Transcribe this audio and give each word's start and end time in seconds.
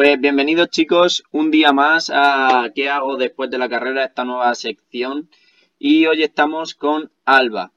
Pues 0.00 0.18
bienvenidos 0.18 0.70
chicos, 0.70 1.24
un 1.30 1.50
día 1.50 1.74
más 1.74 2.10
a 2.10 2.70
¿Qué 2.74 2.88
hago 2.88 3.18
después 3.18 3.50
de 3.50 3.58
la 3.58 3.68
carrera? 3.68 4.02
Esta 4.02 4.24
nueva 4.24 4.54
sección. 4.54 5.28
Y 5.78 6.06
hoy 6.06 6.22
estamos 6.22 6.74
con 6.74 7.10
Alba, 7.26 7.72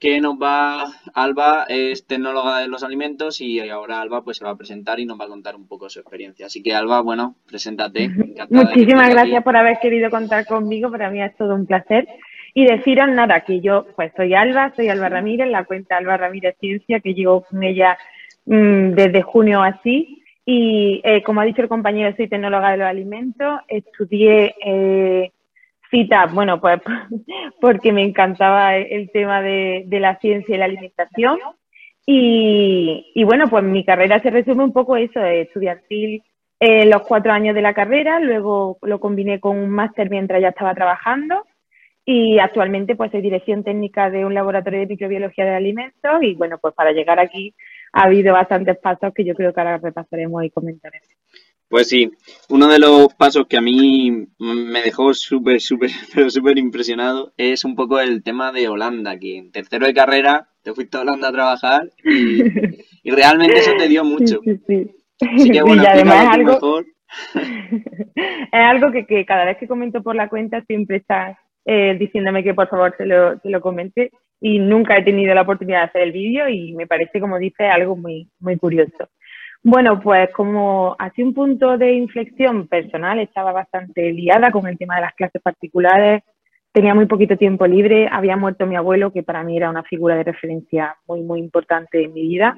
que 0.00 0.20
nos 0.20 0.34
va, 0.42 0.86
Alba 1.14 1.66
es 1.68 2.04
tecnóloga 2.04 2.58
de 2.58 2.66
los 2.66 2.82
alimentos 2.82 3.40
y 3.40 3.60
ahora 3.70 4.00
Alba 4.00 4.24
pues 4.24 4.38
se 4.38 4.44
va 4.44 4.50
a 4.50 4.56
presentar 4.56 4.98
y 4.98 5.06
nos 5.06 5.20
va 5.20 5.26
a 5.26 5.28
contar 5.28 5.54
un 5.54 5.68
poco 5.68 5.88
su 5.88 6.00
experiencia. 6.00 6.46
Así 6.46 6.64
que 6.64 6.74
Alba, 6.74 7.00
bueno, 7.00 7.36
preséntate. 7.46 8.10
Muchísimas 8.50 9.10
gracias 9.10 9.44
por 9.44 9.56
haber 9.56 9.78
querido 9.78 10.10
contar 10.10 10.46
conmigo, 10.46 10.90
para 10.90 11.10
mí 11.10 11.22
es 11.22 11.36
todo 11.36 11.54
un 11.54 11.64
placer. 11.64 12.08
Y 12.54 12.66
deciros 12.66 13.08
nada, 13.08 13.42
que 13.42 13.60
yo 13.60 13.86
pues 13.94 14.10
soy 14.16 14.34
Alba, 14.34 14.72
soy 14.74 14.88
Alba 14.88 15.10
Ramírez, 15.10 15.48
la 15.48 15.62
cuenta 15.62 15.96
Alba 15.96 16.16
Ramírez 16.16 16.56
Ciencia, 16.58 16.98
que 16.98 17.14
llevo 17.14 17.42
con 17.42 17.62
ella 17.62 17.96
mm, 18.46 18.94
desde 18.94 19.22
junio 19.22 19.62
así 19.62 20.17
y 20.50 21.02
eh, 21.04 21.22
como 21.24 21.42
ha 21.42 21.44
dicho 21.44 21.60
el 21.60 21.68
compañero, 21.68 22.16
soy 22.16 22.26
tecnóloga 22.26 22.70
de 22.70 22.78
los 22.78 22.86
alimentos. 22.86 23.60
Estudié 23.68 24.54
eh, 24.64 25.30
cita, 25.90 26.24
bueno, 26.24 26.58
pues 26.58 26.80
porque 27.60 27.92
me 27.92 28.02
encantaba 28.02 28.74
el 28.76 29.10
tema 29.10 29.42
de, 29.42 29.84
la 29.90 30.18
ciencia 30.20 30.54
y 30.54 30.58
la 30.58 30.64
alimentación. 30.64 31.38
Y, 32.06 33.22
bueno, 33.26 33.48
pues 33.50 33.62
mi 33.62 33.84
carrera 33.84 34.20
se 34.20 34.30
resume 34.30 34.64
un 34.64 34.72
poco 34.72 34.96
eso, 34.96 35.22
estudiantil 35.22 36.22
eh, 36.58 36.86
los 36.86 37.02
cuatro 37.02 37.30
años 37.30 37.54
de 37.54 37.60
la 37.60 37.74
carrera, 37.74 38.18
luego 38.18 38.78
lo 38.80 39.00
combiné 39.00 39.40
con 39.40 39.58
un 39.58 39.68
máster 39.68 40.08
mientras 40.08 40.40
ya 40.40 40.48
estaba 40.48 40.74
trabajando 40.74 41.44
y 42.06 42.38
actualmente 42.38 42.96
pues 42.96 43.10
soy 43.10 43.20
dirección 43.20 43.62
técnica 43.62 44.08
de 44.08 44.24
un 44.24 44.32
laboratorio 44.32 44.80
de 44.80 44.86
microbiología 44.86 45.44
de 45.44 45.56
alimentos 45.56 46.22
y 46.22 46.36
bueno, 46.36 46.56
pues 46.56 46.72
para 46.72 46.92
llegar 46.92 47.18
aquí 47.18 47.54
ha 47.92 48.04
habido 48.04 48.32
bastantes 48.32 48.78
pasos 48.78 49.12
que 49.14 49.24
yo 49.24 49.34
creo 49.34 49.52
que 49.52 49.60
ahora 49.60 49.78
repasaremos 49.78 50.44
y 50.44 50.50
comentaremos. 50.50 51.08
Pues 51.68 51.88
sí, 51.88 52.10
uno 52.48 52.66
de 52.68 52.78
los 52.78 53.12
pasos 53.14 53.46
que 53.46 53.58
a 53.58 53.60
mí 53.60 54.26
me 54.38 54.80
dejó 54.82 55.12
súper, 55.12 55.60
súper, 55.60 55.90
pero 56.14 56.30
súper 56.30 56.58
impresionado 56.58 57.32
es 57.36 57.64
un 57.64 57.76
poco 57.76 58.00
el 58.00 58.22
tema 58.22 58.52
de 58.52 58.68
Holanda, 58.68 59.18
que 59.18 59.36
en 59.36 59.52
tercero 59.52 59.86
de 59.86 59.94
carrera 59.94 60.48
te 60.62 60.72
fuiste 60.72 60.96
a 60.96 61.02
Holanda 61.02 61.28
a 61.28 61.32
trabajar 61.32 61.90
y, 62.04 62.42
realmente 63.10 63.58
eso 63.58 63.72
te 63.76 63.88
dio 63.88 64.02
mucho. 64.04 64.40
Sí, 64.42 64.60
sí, 64.66 64.90
Así 65.20 65.50
que 65.50 65.62
bueno, 65.62 65.82
además 65.86 66.24
es 66.24 66.30
algo, 66.30 66.52
mejor. 66.52 66.86
es 67.34 68.52
algo 68.52 68.90
que, 68.90 69.06
que, 69.06 69.26
cada 69.26 69.44
vez 69.44 69.58
que 69.58 69.68
comento 69.68 70.02
por 70.02 70.16
la 70.16 70.28
cuenta 70.28 70.62
siempre 70.62 70.96
estás 70.98 71.36
eh, 71.66 71.96
diciéndome 71.98 72.42
que 72.42 72.54
por 72.54 72.68
favor 72.68 72.94
se 72.96 73.04
lo, 73.04 73.38
se 73.40 73.50
lo 73.50 73.60
comente 73.60 74.10
y 74.40 74.58
nunca 74.58 74.96
he 74.96 75.02
tenido 75.02 75.34
la 75.34 75.42
oportunidad 75.42 75.80
de 75.80 75.84
hacer 75.86 76.02
el 76.02 76.12
vídeo 76.12 76.48
y 76.48 76.74
me 76.74 76.86
parece, 76.86 77.20
como 77.20 77.38
dice, 77.38 77.66
algo 77.66 77.96
muy, 77.96 78.28
muy 78.40 78.56
curioso. 78.56 79.08
Bueno, 79.62 80.00
pues 80.00 80.30
como 80.32 80.94
hace 80.98 81.22
un 81.22 81.34
punto 81.34 81.76
de 81.76 81.92
inflexión 81.92 82.68
personal, 82.68 83.18
estaba 83.18 83.52
bastante 83.52 84.12
liada 84.12 84.50
con 84.52 84.66
el 84.68 84.78
tema 84.78 84.96
de 84.96 85.02
las 85.02 85.14
clases 85.14 85.42
particulares, 85.42 86.22
tenía 86.72 86.94
muy 86.94 87.06
poquito 87.06 87.36
tiempo 87.36 87.66
libre, 87.66 88.08
había 88.10 88.36
muerto 88.36 88.66
mi 88.66 88.76
abuelo, 88.76 89.12
que 89.12 89.24
para 89.24 89.42
mí 89.42 89.56
era 89.56 89.70
una 89.70 89.82
figura 89.82 90.14
de 90.14 90.24
referencia 90.24 90.96
muy, 91.08 91.22
muy 91.22 91.40
importante 91.40 92.04
en 92.04 92.12
mi 92.12 92.22
vida. 92.22 92.54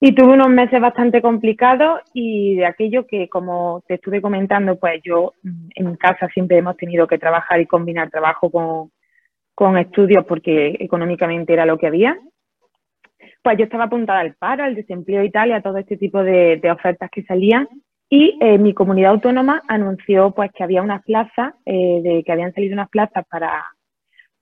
Y 0.00 0.14
tuve 0.14 0.34
unos 0.34 0.50
meses 0.50 0.80
bastante 0.80 1.22
complicados 1.22 2.00
y 2.12 2.56
de 2.56 2.66
aquello 2.66 3.06
que, 3.06 3.28
como 3.28 3.82
te 3.88 3.94
estuve 3.94 4.20
comentando, 4.20 4.78
pues 4.78 5.00
yo 5.02 5.32
mm, 5.42 5.68
en 5.74 5.96
casa 5.96 6.28
siempre 6.28 6.58
hemos 6.58 6.76
tenido 6.76 7.06
que 7.06 7.18
trabajar 7.18 7.60
y 7.60 7.66
combinar 7.66 8.10
trabajo 8.10 8.50
con, 8.50 8.90
con 9.54 9.78
estudios 9.78 10.24
porque 10.26 10.76
económicamente 10.80 11.52
era 11.52 11.66
lo 11.66 11.78
que 11.78 11.86
había. 11.86 12.18
Pues 13.42 13.58
yo 13.58 13.64
estaba 13.64 13.84
apuntada 13.84 14.20
al 14.20 14.34
paro, 14.34 14.64
al 14.64 14.74
desempleo 14.74 15.22
y 15.22 15.30
tal, 15.30 15.50
y 15.50 15.52
a 15.52 15.62
todo 15.62 15.78
este 15.78 15.96
tipo 15.96 16.22
de, 16.22 16.60
ofertas 16.72 17.10
que 17.10 17.22
salían. 17.24 17.68
Y 18.08 18.38
eh, 18.40 18.58
mi 18.58 18.74
comunidad 18.74 19.12
autónoma 19.12 19.62
anunció 19.68 20.32
pues 20.32 20.50
que 20.52 20.62
había 20.62 20.82
unas 20.82 21.02
plazas, 21.02 21.54
eh, 21.64 22.00
de, 22.02 22.22
que 22.24 22.32
habían 22.32 22.52
salido 22.52 22.74
unas 22.74 22.88
plazas 22.88 23.24
para, 23.28 23.64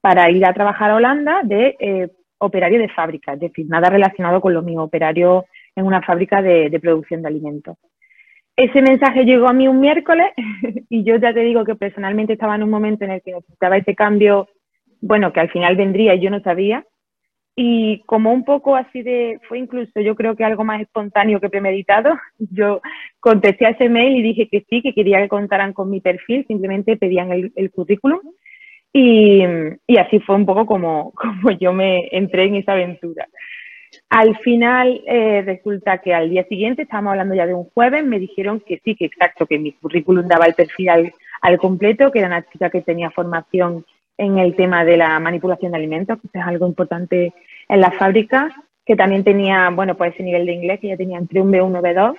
para 0.01 0.31
ir 0.31 0.45
a 0.45 0.53
trabajar 0.53 0.91
a 0.91 0.97
Holanda 0.97 1.43
de 1.45 1.77
eh, 1.79 2.09
operario 2.39 2.79
de 2.79 2.89
fábrica, 2.89 3.35
es 3.35 3.41
decir, 3.41 3.67
nada 3.69 3.89
relacionado 3.89 4.41
con 4.41 4.53
lo 4.53 4.63
mío, 4.63 4.83
operario 4.83 5.47
en 5.77 5.87
una 5.87 6.03
fábrica 6.03 6.43
de, 6.43 6.71
de 6.71 6.81
producción 6.81 7.23
de 7.23 7.29
alimentos. 7.29 7.77
Ese 8.57 8.83
mensaje 8.83 9.25
llegó 9.25 9.49
a 9.49 9.53
mí 9.53 9.69
un 9.69 9.81
miércoles 9.81 10.33
y 10.89 11.05
yo 11.05 11.17
ya 11.17 11.33
te 11.33 11.41
digo 11.41 11.65
que 11.65 11.75
personalmente 11.75 12.35
estaba 12.35 12.57
en 12.57 12.65
un 12.65 12.71
momento 12.71 13.05
en 13.05 13.13
el 13.13 13.23
que 13.23 13.33
necesitaba 13.33 13.79
ese 13.79 13.95
cambio 13.95 14.49
bueno, 15.03 15.33
que 15.33 15.41
al 15.41 15.51
final 15.51 15.77
vendría 15.77 16.15
y 16.15 16.21
yo 16.21 16.31
no 16.31 16.41
sabía. 16.41 16.87
Y 17.55 18.03
como 18.07 18.33
un 18.33 18.45
poco 18.45 18.77
así 18.77 19.03
de, 19.03 19.39
fue 19.47 19.59
incluso 19.59 20.01
yo 20.01 20.15
creo 20.15 20.35
que 20.37 20.45
algo 20.45 20.65
más 20.65 20.81
espontáneo 20.81 21.39
que 21.39 21.51
premeditado, 21.51 22.15
yo 22.39 22.81
contesté 23.21 23.67
a 23.67 23.71
ese 23.71 23.91
mail 23.91 24.17
y 24.17 24.23
dije 24.23 24.49
que 24.49 24.65
sí, 24.71 24.81
que 24.81 24.95
quería 24.95 25.21
que 25.21 25.29
contaran 25.29 25.75
con 25.75 25.91
mi 25.91 26.01
perfil, 26.01 26.47
simplemente 26.47 26.97
pedían 26.97 27.31
el, 27.31 27.71
currículum. 27.71 28.21
Y, 28.95 29.43
así 29.99 30.21
fue 30.21 30.37
un 30.37 30.47
poco 30.47 30.65
como, 30.67 31.13
como 31.17 31.51
yo 31.51 31.73
me 31.73 32.09
entré 32.13 32.45
en 32.45 32.57
esa 32.57 32.73
aventura. 32.73 33.27
Al 34.09 34.39
final 34.39 35.03
eh, 35.07 35.43
resulta 35.45 35.99
que 35.99 36.15
al 36.15 36.31
día 36.31 36.45
siguiente, 36.45 36.83
estábamos 36.83 37.11
hablando 37.11 37.35
ya 37.35 37.47
de 37.47 37.53
un 37.53 37.65
jueves, 37.65 38.05
me 38.05 38.19
dijeron 38.19 38.61
que 38.61 38.81
sí, 38.83 38.95
que 38.95 39.07
exacto, 39.07 39.47
que 39.47 39.59
mi 39.59 39.73
currículum 39.73 40.27
daba 40.27 40.47
el 40.47 40.55
perfil 40.55 40.89
al, 40.89 41.13
al 41.43 41.59
completo, 41.59 42.11
que 42.11 42.21
era 42.21 42.29
una 42.29 42.49
chica 42.51 42.71
que 42.71 42.81
tenía 42.81 43.11
formación 43.11 43.85
en 44.19 44.39
el 44.39 44.55
tema 44.57 44.85
de 44.85 44.97
la 44.97 45.19
manipulación 45.19 45.73
de 45.73 45.79
alimentos, 45.79 46.19
que 46.21 46.39
es 46.39 46.47
algo 46.47 46.67
importante 46.67 47.33
en 47.69 47.81
las 47.81 47.95
fábricas, 47.97 48.53
que 48.85 48.97
también 48.97 49.25
tenía, 49.25 49.71
bueno, 49.71 49.97
pues 49.97 50.15
ese 50.15 50.23
nivel 50.23 50.47
de 50.47 50.53
inglés, 50.53 50.81
que 50.81 50.89
ya 50.89 50.97
tenía 50.97 51.19
entre 51.19 51.41
un 51.41 51.53
B1 51.53 51.79
y 51.79 51.83
B2, 51.83 52.17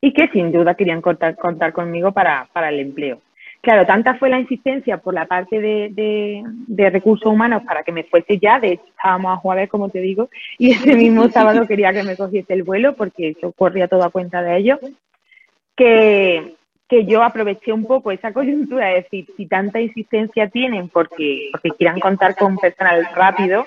y 0.00 0.12
que 0.12 0.28
sin 0.28 0.50
duda 0.50 0.74
querían 0.74 1.02
contar, 1.02 1.36
contar 1.36 1.72
conmigo 1.72 2.12
para, 2.12 2.48
para, 2.52 2.70
el 2.70 2.80
empleo. 2.80 3.20
Claro, 3.60 3.84
tanta 3.84 4.14
fue 4.14 4.30
la 4.30 4.40
insistencia 4.40 4.96
por 4.96 5.12
la 5.12 5.26
parte 5.26 5.60
de, 5.60 6.42
de, 6.66 6.90
recursos 6.90 7.30
humanos 7.30 7.62
para 7.66 7.82
que 7.82 7.92
me 7.92 8.04
fuese 8.04 8.38
ya, 8.38 8.58
de 8.58 8.72
hecho 8.72 8.84
estábamos 8.88 9.34
a 9.34 9.36
jugar, 9.36 9.68
como 9.68 9.90
te 9.90 10.00
digo, 10.00 10.30
y 10.56 10.70
ese 10.70 10.96
mismo 10.96 11.28
sábado 11.30 11.66
quería 11.66 11.92
que 11.92 12.02
me 12.02 12.16
cogiese 12.16 12.54
el 12.54 12.62
vuelo 12.62 12.96
porque 12.96 13.30
eso 13.30 13.52
corría 13.52 13.86
toda 13.86 14.08
cuenta 14.08 14.42
de 14.42 14.56
ellos, 14.56 14.78
que, 15.76 16.54
que 16.90 17.06
yo 17.06 17.22
aproveché 17.22 17.72
un 17.72 17.86
poco 17.86 18.10
esa 18.10 18.32
coyuntura, 18.34 18.92
es 18.92 19.04
decir, 19.04 19.26
si 19.36 19.46
tanta 19.46 19.80
insistencia 19.80 20.48
tienen 20.48 20.88
porque, 20.88 21.48
porque 21.52 21.70
quieran 21.70 22.00
contar 22.00 22.36
con 22.36 22.58
personal 22.58 23.06
rápido, 23.14 23.64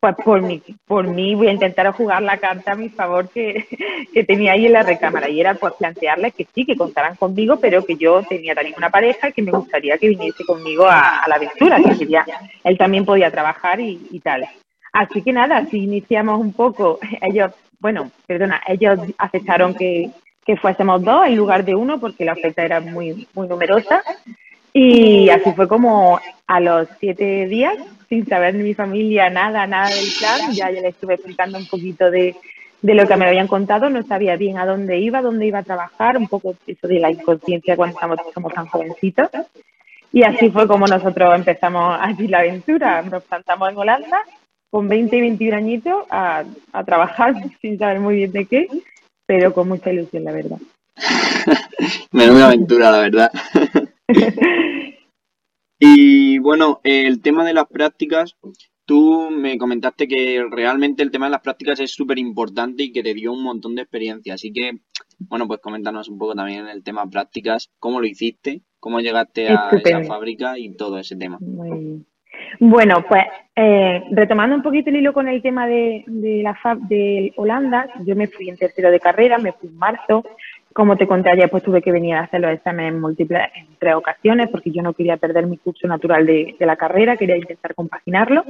pues 0.00 0.14
por 0.24 0.42
mí, 0.42 0.62
por 0.86 1.08
mí 1.08 1.34
voy 1.34 1.48
a 1.48 1.52
intentar 1.52 1.90
jugar 1.90 2.22
la 2.22 2.36
carta 2.36 2.72
a 2.72 2.76
mi 2.76 2.88
favor 2.88 3.28
que, 3.30 3.66
que 4.14 4.22
tenía 4.22 4.52
ahí 4.52 4.66
en 4.66 4.74
la 4.74 4.84
recámara 4.84 5.28
y 5.28 5.40
era 5.40 5.54
pues 5.54 5.72
plantearles 5.74 6.34
que 6.34 6.46
sí, 6.54 6.64
que 6.64 6.76
contaran 6.76 7.16
conmigo, 7.16 7.58
pero 7.58 7.84
que 7.84 7.96
yo 7.96 8.22
tenía 8.22 8.54
también 8.54 8.76
una 8.78 8.90
pareja 8.90 9.32
que 9.32 9.42
me 9.42 9.50
gustaría 9.50 9.98
que 9.98 10.10
viniese 10.10 10.44
conmigo 10.44 10.86
a, 10.86 11.24
la 11.26 11.34
aventura, 11.34 11.78
que 11.82 11.96
sería, 11.96 12.24
él 12.62 12.78
también 12.78 13.04
podía 13.04 13.30
trabajar 13.30 13.80
y, 13.80 14.06
y 14.12 14.20
tal. 14.20 14.46
Así 14.92 15.22
que 15.22 15.32
nada, 15.32 15.66
si 15.66 15.78
iniciamos 15.78 16.38
un 16.38 16.52
poco, 16.52 17.00
ellos, 17.22 17.52
bueno, 17.80 18.10
perdona, 18.26 18.60
ellos 18.68 19.00
aceptaron 19.18 19.74
que, 19.74 20.10
que 20.48 20.56
fuésemos 20.56 21.04
dos 21.04 21.26
en 21.26 21.36
lugar 21.36 21.62
de 21.62 21.74
uno 21.74 22.00
porque 22.00 22.24
la 22.24 22.32
oferta 22.32 22.64
era 22.64 22.80
muy, 22.80 23.28
muy 23.34 23.46
numerosa. 23.46 24.02
Y 24.72 25.28
así 25.28 25.52
fue 25.52 25.68
como 25.68 26.18
a 26.46 26.60
los 26.60 26.88
siete 26.98 27.46
días, 27.46 27.76
sin 28.08 28.26
saber 28.26 28.54
ni 28.54 28.62
mi 28.62 28.72
familia 28.72 29.28
nada, 29.28 29.66
nada 29.66 29.90
del 29.90 30.06
plan, 30.18 30.50
ya, 30.52 30.70
ya 30.70 30.88
estuve 30.88 31.14
explicando 31.14 31.58
un 31.58 31.66
poquito 31.66 32.10
de, 32.10 32.34
de 32.80 32.94
lo 32.94 33.06
que 33.06 33.16
me 33.16 33.26
habían 33.26 33.46
contado, 33.46 33.90
no 33.90 34.02
sabía 34.04 34.36
bien 34.36 34.56
a 34.56 34.64
dónde 34.64 34.98
iba, 34.98 35.20
dónde 35.20 35.46
iba 35.46 35.58
a 35.58 35.64
trabajar, 35.64 36.16
un 36.16 36.28
poco 36.28 36.54
eso 36.66 36.88
de 36.88 36.98
la 36.98 37.10
inconsciencia 37.10 37.76
cuando 37.76 37.96
estamos, 37.96 38.18
somos 38.32 38.54
tan 38.54 38.68
jovencitos. 38.68 39.28
Y 40.14 40.22
así 40.22 40.48
fue 40.48 40.66
como 40.66 40.86
nosotros 40.86 41.34
empezamos 41.34 41.98
allí 42.00 42.26
la 42.26 42.38
aventura. 42.38 43.02
Nos 43.02 43.22
plantamos 43.24 43.68
en 43.68 43.76
Holanda 43.76 44.22
con 44.70 44.88
20 44.88 45.14
y 45.14 45.20
21 45.20 45.56
añitos 45.58 46.06
a, 46.08 46.42
a 46.72 46.84
trabajar 46.84 47.34
sin 47.60 47.78
saber 47.78 48.00
muy 48.00 48.16
bien 48.16 48.32
de 48.32 48.46
qué 48.46 48.66
pero 49.28 49.52
con 49.52 49.68
mucha 49.68 49.92
ilusión, 49.92 50.24
la 50.24 50.32
verdad. 50.32 50.56
Menuda 52.12 52.46
aventura, 52.46 52.90
la 52.90 53.00
verdad. 53.00 53.30
y 55.78 56.38
bueno, 56.38 56.80
el 56.82 57.20
tema 57.20 57.44
de 57.44 57.52
las 57.52 57.66
prácticas, 57.66 58.38
tú 58.86 59.28
me 59.30 59.58
comentaste 59.58 60.08
que 60.08 60.42
realmente 60.50 61.02
el 61.02 61.10
tema 61.10 61.26
de 61.26 61.32
las 61.32 61.42
prácticas 61.42 61.78
es 61.78 61.90
súper 61.90 62.18
importante 62.18 62.84
y 62.84 62.90
que 62.90 63.02
te 63.02 63.12
dio 63.12 63.34
un 63.34 63.42
montón 63.42 63.74
de 63.74 63.82
experiencia. 63.82 64.32
Así 64.32 64.50
que, 64.50 64.80
bueno, 65.18 65.46
pues 65.46 65.60
coméntanos 65.60 66.08
un 66.08 66.16
poco 66.16 66.34
también 66.34 66.66
el 66.66 66.82
tema 66.82 67.08
prácticas, 67.10 67.70
cómo 67.78 68.00
lo 68.00 68.06
hiciste, 68.06 68.62
cómo 68.80 69.00
llegaste 69.00 69.48
a 69.50 69.68
esa 69.84 70.04
fábrica 70.04 70.58
y 70.58 70.74
todo 70.74 70.98
ese 70.98 71.16
tema. 71.16 71.36
Muy 71.38 71.70
bien. 71.70 72.06
Bueno, 72.60 73.04
pues 73.08 73.24
eh, 73.54 74.04
retomando 74.10 74.56
un 74.56 74.62
poquito 74.62 74.90
el 74.90 74.96
hilo 74.96 75.12
con 75.12 75.28
el 75.28 75.42
tema 75.42 75.66
de, 75.66 76.04
la 76.06 76.56
de 76.88 77.32
Holanda, 77.36 77.88
yo 78.04 78.16
me 78.16 78.28
fui 78.28 78.48
en 78.48 78.56
tercero 78.56 78.90
de 78.90 79.00
carrera, 79.00 79.38
me 79.38 79.52
fui 79.52 79.68
en 79.68 79.78
marzo. 79.78 80.24
Como 80.72 80.96
te 80.96 81.08
conté 81.08 81.30
ayer, 81.30 81.50
pues 81.50 81.62
tuve 81.62 81.82
que 81.82 81.90
venir 81.90 82.14
a 82.14 82.20
hacer 82.20 82.40
los 82.40 82.52
exámenes 82.52 82.92
en 82.92 83.00
múltiples 83.00 83.42
en 83.54 83.66
tres 83.78 83.94
ocasiones 83.94 84.48
porque 84.48 84.70
yo 84.70 84.82
no 84.82 84.92
quería 84.92 85.16
perder 85.16 85.46
mi 85.46 85.58
curso 85.58 85.88
natural 85.88 86.24
de, 86.24 86.54
de 86.58 86.66
la 86.66 86.76
carrera, 86.76 87.16
quería 87.16 87.36
intentar 87.36 87.74
compaginarlo. 87.74 88.44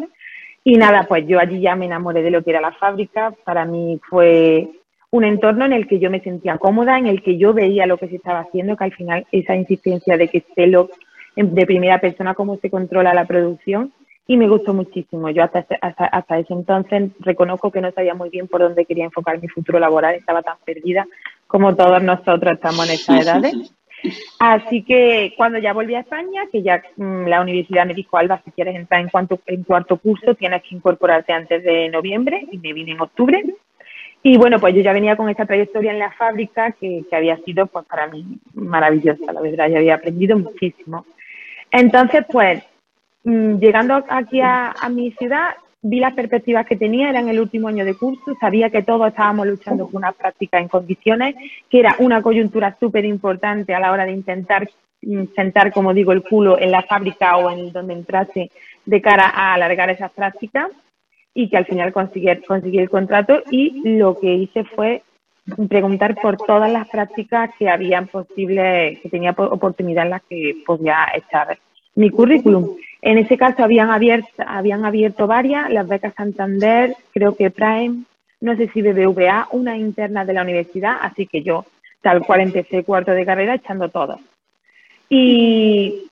Y 0.64 0.76
nada, 0.76 1.04
pues 1.08 1.26
yo 1.26 1.38
allí 1.38 1.60
ya 1.60 1.76
me 1.76 1.86
enamoré 1.86 2.22
de 2.22 2.30
lo 2.30 2.42
que 2.42 2.50
era 2.50 2.60
la 2.60 2.72
fábrica. 2.72 3.32
Para 3.44 3.64
mí 3.64 3.98
fue 4.10 4.68
un 5.10 5.24
entorno 5.24 5.64
en 5.64 5.72
el 5.72 5.86
que 5.86 5.98
yo 5.98 6.10
me 6.10 6.20
sentía 6.20 6.58
cómoda, 6.58 6.98
en 6.98 7.06
el 7.06 7.22
que 7.22 7.38
yo 7.38 7.54
veía 7.54 7.86
lo 7.86 7.96
que 7.96 8.08
se 8.08 8.16
estaba 8.16 8.40
haciendo, 8.40 8.76
que 8.76 8.84
al 8.84 8.92
final 8.92 9.26
esa 9.32 9.56
insistencia 9.56 10.16
de 10.16 10.28
que 10.28 10.44
sé 10.54 10.66
lo 10.66 10.90
de 11.36 11.66
primera 11.66 12.00
persona 12.00 12.34
cómo 12.34 12.56
se 12.56 12.70
controla 12.70 13.14
la 13.14 13.26
producción 13.26 13.92
y 14.26 14.36
me 14.36 14.48
gustó 14.48 14.74
muchísimo. 14.74 15.30
Yo 15.30 15.42
hasta, 15.42 15.66
hasta, 15.80 16.04
hasta 16.04 16.38
ese 16.38 16.52
entonces 16.52 17.10
reconozco 17.20 17.70
que 17.70 17.80
no 17.80 17.90
sabía 17.92 18.14
muy 18.14 18.28
bien 18.28 18.46
por 18.46 18.60
dónde 18.60 18.84
quería 18.84 19.04
enfocar 19.04 19.40
mi 19.40 19.48
futuro 19.48 19.78
laboral, 19.78 20.14
estaba 20.14 20.42
tan 20.42 20.56
perdida 20.64 21.06
como 21.46 21.74
todos 21.74 22.02
nosotros 22.02 22.54
estamos 22.54 22.86
en 22.86 22.94
esas 22.94 23.26
edades. 23.26 23.74
Así 24.38 24.84
que 24.84 25.34
cuando 25.36 25.58
ya 25.58 25.72
volví 25.72 25.94
a 25.94 26.00
España, 26.00 26.42
que 26.52 26.62
ya 26.62 26.82
mm, 26.96 27.26
la 27.26 27.40
universidad 27.40 27.86
me 27.86 27.94
dijo, 27.94 28.16
Alba, 28.16 28.40
si 28.44 28.52
quieres 28.52 28.76
entrar 28.76 29.00
en, 29.00 29.08
cuanto, 29.08 29.40
en 29.46 29.64
cuarto 29.64 29.96
curso, 29.96 30.34
tienes 30.34 30.62
que 30.62 30.76
incorporarte 30.76 31.32
antes 31.32 31.64
de 31.64 31.88
noviembre, 31.88 32.46
y 32.52 32.58
me 32.58 32.72
vine 32.72 32.92
en 32.92 33.00
octubre. 33.00 33.42
Y 34.22 34.36
bueno, 34.36 34.58
pues 34.58 34.74
yo 34.74 34.82
ya 34.82 34.92
venía 34.92 35.16
con 35.16 35.28
esta 35.28 35.46
trayectoria 35.46 35.92
en 35.92 35.98
la 35.98 36.12
fábrica 36.12 36.72
que, 36.72 37.04
que 37.08 37.16
había 37.16 37.38
sido 37.38 37.66
pues 37.66 37.86
para 37.86 38.08
mí 38.08 38.38
maravillosa, 38.54 39.32
la 39.32 39.40
verdad, 39.40 39.68
ya 39.68 39.78
había 39.78 39.94
aprendido 39.94 40.38
muchísimo. 40.38 41.04
Entonces, 41.70 42.24
pues, 42.30 42.62
mm, 43.24 43.58
llegando 43.58 44.02
aquí 44.08 44.40
a, 44.40 44.74
mi 44.90 45.12
ciudad, 45.12 45.54
vi 45.82 46.00
las 46.00 46.14
perspectivas 46.14 46.66
que 46.66 46.76
tenía, 46.76 47.10
era 47.10 47.20
en 47.20 47.28
el 47.28 47.40
último 47.40 47.68
año 47.68 47.84
de 47.84 47.94
curso, 47.94 48.36
sabía 48.40 48.70
que 48.70 48.82
todos 48.82 49.08
estábamos 49.08 49.46
luchando 49.46 49.86
por 49.86 49.96
una 49.96 50.12
práctica 50.12 50.58
en 50.58 50.68
condiciones, 50.68 51.36
que 51.70 51.80
era 51.80 51.96
una 51.98 52.22
coyuntura 52.22 52.76
súper 52.78 53.04
importante 53.04 53.74
a 53.74 53.80
la 53.80 53.92
hora 53.92 54.04
de 54.04 54.12
intentar 54.12 54.68
mm, 55.02 55.24
sentar, 55.34 55.72
como 55.72 55.94
digo, 55.94 56.12
el 56.12 56.22
culo 56.22 56.58
en 56.58 56.70
la 56.70 56.82
fábrica 56.82 57.36
o 57.36 57.50
en 57.50 57.72
donde 57.72 57.94
entrase 57.94 58.50
de 58.84 59.02
cara 59.02 59.28
a 59.28 59.54
alargar 59.54 59.90
esas 59.90 60.10
prácticas 60.12 60.68
y 61.34 61.48
que 61.48 61.56
al 61.56 61.66
final 61.66 61.92
conseguí, 61.92 62.34
conseguir 62.46 62.80
el 62.80 62.90
contrato 62.90 63.42
y 63.50 63.82
lo 63.96 64.18
que 64.18 64.34
hice 64.34 64.64
fue 64.64 65.02
preguntar 65.68 66.16
por 66.20 66.36
todas 66.36 66.70
las 66.70 66.88
prácticas 66.88 67.50
que 67.58 67.68
habían 67.68 68.06
posible, 68.06 68.98
que 69.02 69.08
tenía 69.08 69.32
oportunidad 69.32 70.04
en 70.04 70.10
las 70.10 70.22
que 70.22 70.62
podía 70.66 71.06
echar 71.14 71.58
mi 71.94 72.10
currículum. 72.10 72.76
En 73.02 73.18
ese 73.18 73.36
caso 73.36 73.64
habían 73.64 73.90
abierto, 73.90 74.28
habían 74.46 74.84
abierto 74.84 75.26
varias, 75.26 75.70
las 75.70 75.86
becas 75.86 76.14
Santander, 76.14 76.94
creo 77.12 77.36
que 77.36 77.50
Prime, 77.50 78.04
no 78.40 78.56
sé 78.56 78.68
si 78.68 78.82
BBVA, 78.82 79.48
una 79.52 79.76
interna 79.76 80.24
de 80.24 80.32
la 80.32 80.42
universidad, 80.42 80.96
así 81.00 81.26
que 81.26 81.42
yo 81.42 81.64
tal 82.00 82.24
cual 82.24 82.40
empecé 82.40 82.84
cuarto 82.84 83.12
de 83.12 83.26
carrera 83.26 83.54
echando 83.54 83.88
todo. 83.88 84.20
Y 85.08 86.08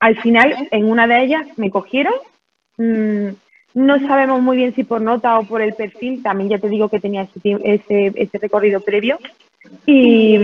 al 0.00 0.16
final, 0.20 0.68
en 0.70 0.90
una 0.90 1.06
de 1.06 1.22
ellas 1.22 1.46
me 1.56 1.70
cogieron. 1.70 2.14
Mm, 2.76 3.28
no 3.74 3.98
sabemos 4.00 4.42
muy 4.42 4.56
bien 4.56 4.74
si 4.74 4.84
por 4.84 5.00
nota 5.00 5.38
o 5.38 5.44
por 5.44 5.62
el 5.62 5.74
perfil, 5.74 6.22
también 6.22 6.50
ya 6.50 6.58
te 6.58 6.68
digo 6.68 6.88
que 6.88 7.00
tenía 7.00 7.28
ese, 7.42 8.12
ese, 8.14 8.38
recorrido 8.38 8.80
previo. 8.80 9.18
Y, 9.86 10.38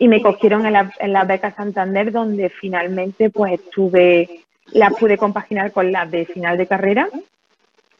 me 0.00 0.20
cogieron 0.22 0.66
en 0.66 0.72
la, 0.72 0.92
en 0.98 1.12
la 1.12 1.24
beca 1.24 1.54
Santander, 1.54 2.12
donde 2.12 2.48
finalmente 2.50 3.30
pues 3.30 3.54
estuve 3.54 4.44
la 4.72 4.90
pude 4.90 5.16
compaginar 5.16 5.72
con 5.72 5.90
la 5.92 6.06
de 6.06 6.26
final 6.26 6.58
de 6.58 6.66
carrera 6.66 7.08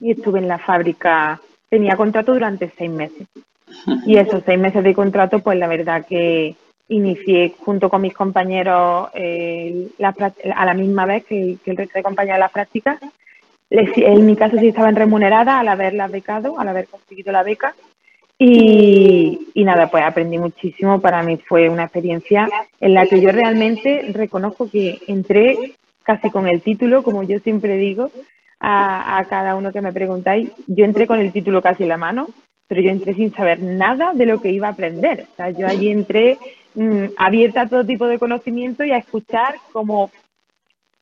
y 0.00 0.12
estuve 0.12 0.38
en 0.38 0.48
la 0.48 0.58
fábrica, 0.58 1.40
tenía 1.68 1.96
contrato 1.96 2.32
durante 2.32 2.70
seis 2.76 2.90
meses. 2.90 3.26
Y 4.06 4.16
esos 4.16 4.42
seis 4.44 4.58
meses 4.58 4.82
de 4.82 4.94
contrato, 4.94 5.40
pues 5.40 5.58
la 5.58 5.66
verdad 5.66 6.06
que 6.06 6.56
inicié 6.88 7.54
junto 7.58 7.90
con 7.90 8.00
mis 8.00 8.14
compañeros 8.14 9.08
eh, 9.14 9.88
a 10.54 10.64
la 10.64 10.74
misma 10.74 11.04
vez 11.04 11.24
que, 11.24 11.58
el 11.64 11.76
resto 11.76 11.98
de 11.98 12.02
compañeros 12.02 12.36
de 12.36 12.40
las 12.40 12.52
prácticas. 12.52 12.98
En 13.70 14.26
mi 14.26 14.34
caso 14.34 14.56
sí 14.58 14.68
estaban 14.68 14.96
remuneradas 14.96 15.60
al 15.60 15.68
haberla 15.68 16.08
becado, 16.08 16.58
al 16.58 16.68
haber 16.68 16.86
conseguido 16.86 17.32
la 17.32 17.42
beca. 17.42 17.74
Y, 18.38 19.50
y, 19.52 19.64
nada, 19.64 19.90
pues 19.90 20.04
aprendí 20.04 20.38
muchísimo. 20.38 21.00
Para 21.00 21.22
mí 21.22 21.36
fue 21.36 21.68
una 21.68 21.84
experiencia 21.84 22.48
en 22.80 22.94
la 22.94 23.06
que 23.06 23.20
yo 23.20 23.32
realmente 23.32 24.10
reconozco 24.12 24.70
que 24.70 24.98
entré 25.08 25.74
casi 26.02 26.30
con 26.30 26.46
el 26.46 26.62
título, 26.62 27.02
como 27.02 27.22
yo 27.22 27.38
siempre 27.40 27.76
digo 27.76 28.10
a, 28.60 29.24
cada 29.28 29.56
uno 29.56 29.72
que 29.72 29.82
me 29.82 29.92
preguntáis, 29.92 30.50
yo 30.66 30.84
entré 30.84 31.06
con 31.06 31.20
el 31.20 31.32
título 31.32 31.62
casi 31.62 31.82
en 31.82 31.90
la 31.90 31.96
mano, 31.96 32.28
pero 32.66 32.80
yo 32.80 32.90
entré 32.90 33.14
sin 33.14 33.32
saber 33.34 33.60
nada 33.60 34.12
de 34.14 34.26
lo 34.26 34.40
que 34.40 34.50
iba 34.50 34.68
a 34.68 34.72
aprender. 34.72 35.26
O 35.32 35.36
sea, 35.36 35.50
yo 35.50 35.66
allí 35.66 35.90
entré 35.90 36.38
mm, 36.74 37.04
abierta 37.16 37.62
a 37.62 37.68
todo 37.68 37.84
tipo 37.84 38.06
de 38.06 38.18
conocimiento 38.18 38.84
y 38.84 38.92
a 38.92 38.98
escuchar 38.98 39.56
como 39.72 40.10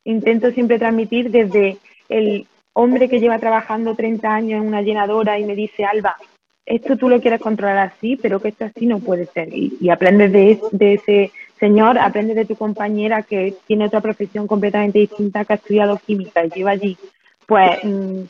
intento 0.05 0.51
siempre 0.51 0.79
transmitir 0.79 1.31
desde 1.31 1.79
el 2.09 2.47
hombre 2.79 3.09
que 3.09 3.21
lleva 3.21 3.39
trabajando 3.39 3.95
30 3.95 4.35
años 4.35 4.61
en 4.61 4.69
una 4.69 4.83
llenadora 4.83 5.39
y 5.39 5.45
me 5.45 5.55
dice, 5.55 5.85
Alba, 5.85 6.17
esto 6.65 6.97
tú 6.97 7.09
lo 7.09 7.21
quieres 7.21 7.41
controlar 7.41 7.79
así, 7.79 8.17
pero 8.17 8.41
que 8.41 8.49
esto 8.49 8.67
así 8.67 8.87
no 8.87 8.99
puede 8.99 9.27
ser. 9.27 9.49
Y, 9.53 9.89
aprendes 9.89 10.33
de, 10.33 10.61
de 10.73 10.95
ese 10.95 11.33
Señor, 11.59 11.99
aprende 11.99 12.35
de 12.35 12.45
tu 12.45 12.55
compañera 12.55 13.23
que 13.23 13.55
tiene 13.67 13.87
otra 13.87 14.03
profesión 14.03 14.47
completamente 14.47 14.99
distinta, 14.99 15.45
que 15.45 15.55
ha 15.55 15.57
estudiado 15.57 15.99
química 16.05 16.45
y 16.45 16.51
lleva 16.51 16.73
allí 16.73 16.99
pues 17.47 17.79
mm, 17.83 18.23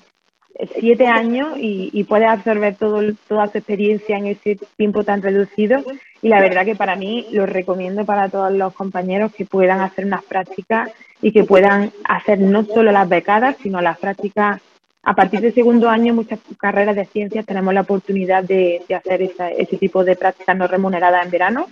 siete 0.79 1.07
años 1.07 1.59
y, 1.59 1.91
y 1.93 2.05
puede 2.05 2.27
absorber 2.27 2.77
todo, 2.77 3.03
toda 3.29 3.47
su 3.49 3.59
experiencia 3.59 4.17
en 4.17 4.27
ese 4.27 4.59
tiempo 4.77 5.05
tan 5.05 5.23
reducido. 5.23 5.83
Y 6.23 6.29
la 6.29 6.41
verdad 6.41 6.65
que 6.65 6.75
para 6.75 6.97
mí 6.97 7.27
lo 7.31 7.47
recomiendo 7.47 8.05
para 8.05 8.29
todos 8.29 8.53
los 8.53 8.73
compañeros 8.75 9.33
que 9.35 9.45
puedan 9.45 9.81
hacer 9.81 10.07
unas 10.07 10.25
prácticas 10.25 10.91
y 11.21 11.33
que 11.33 11.45
puedan 11.45 11.93
hacer 12.05 12.41
no 12.41 12.65
solo 12.65 12.91
las 12.93 13.09
becadas, 13.09 13.57
sino 13.63 13.81
las 13.81 13.99
prácticas 13.99 14.61
a 15.09 15.15
partir 15.15 15.41
del 15.41 15.55
segundo 15.55 15.89
año, 15.89 16.13
muchas 16.13 16.41
carreras 16.59 16.97
de 16.97 17.05
ciencias 17.05 17.47
tenemos 17.47 17.73
la 17.73 17.83
oportunidad 17.83 18.43
de, 18.43 18.83
hacer 18.93 19.23
ese 19.57 19.77
tipo 19.77 20.03
de 20.03 20.17
prácticas 20.17 20.57
no 20.57 20.67
remuneradas 20.67 21.25
en 21.25 21.31
verano. 21.31 21.69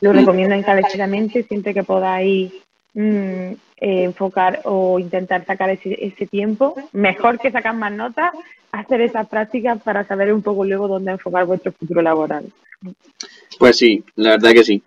Lo 0.00 0.10
recomiendo 0.14 0.54
encarecidamente 0.54 1.42
siempre 1.42 1.74
que 1.74 1.82
podáis 1.82 2.50
mm, 2.98 3.52
eh, 3.80 4.02
enfocar 4.04 4.60
o 4.64 4.98
intentar 4.98 5.44
sacar 5.46 5.70
ese, 5.70 5.96
ese, 6.04 6.26
tiempo. 6.26 6.74
Mejor 6.92 7.38
que 7.38 7.52
sacar 7.52 7.74
más 7.76 7.92
notas, 7.92 8.32
hacer 8.72 9.00
esas 9.00 9.28
prácticas 9.28 9.80
para 9.82 10.04
saber 10.04 10.32
un 10.32 10.42
poco 10.42 10.64
luego 10.64 10.88
dónde 10.88 11.12
enfocar 11.12 11.46
vuestro 11.46 11.72
futuro 11.72 12.02
laboral. 12.02 12.46
Pues 13.58 13.76
sí, 13.76 14.04
la 14.16 14.30
verdad 14.30 14.52
que 14.52 14.64
sí. 14.64 14.82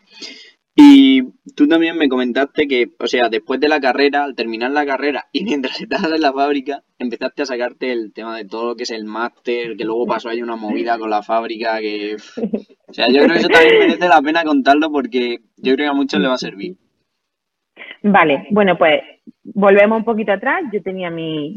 Y 0.76 1.22
tú 1.56 1.68
también 1.68 1.98
me 1.98 2.08
comentaste 2.08 2.68
que, 2.68 2.90
o 2.98 3.08
sea, 3.08 3.30
después 3.30 3.60
de 3.60 3.68
la 3.68 3.80
carrera, 3.80 4.24
al 4.24 4.36
terminar 4.36 4.72
la 4.72 4.86
carrera 4.86 5.28
y 5.32 5.44
mientras 5.46 5.80
estabas 5.80 6.12
en 6.12 6.22
la 6.22 6.34
fábrica, 6.34 6.84
empezaste 6.98 7.44
a 7.44 7.46
sacarte 7.46 7.92
el 7.92 8.12
tema 8.14 8.38
de 8.38 8.46
todo 8.46 8.68
lo 8.68 8.76
que 8.76 8.84
es 8.84 8.92
el 8.92 9.06
máster, 9.06 9.78
que 9.78 9.86
luego 9.86 10.06
pasó 10.06 10.30
ahí 10.30 10.42
una 10.42 10.56
movida 10.56 10.98
con 10.98 11.10
la 11.10 11.24
fábrica, 11.24 11.80
que... 11.80 12.18
O 12.88 12.94
sea, 12.94 13.08
yo 13.08 13.24
creo 13.24 13.34
que 13.34 13.40
eso 13.40 13.48
también 13.48 13.80
merece 13.80 14.08
la 14.10 14.22
pena 14.22 14.44
contarlo 14.44 14.92
porque 14.92 15.40
yo 15.56 15.76
creo 15.76 15.86
que 15.86 15.92
a 15.92 15.94
muchos 15.94 16.20
le 16.20 16.28
va 16.28 16.34
a 16.34 16.38
servir. 16.38 16.76
Vale, 18.04 18.48
bueno, 18.52 18.78
pues 18.78 19.02
volvemos 19.44 20.00
un 20.00 20.06
poquito 20.06 20.32
atrás. 20.32 20.64
Yo 20.72 20.82
tenía 20.82 21.10
mi, 21.10 21.56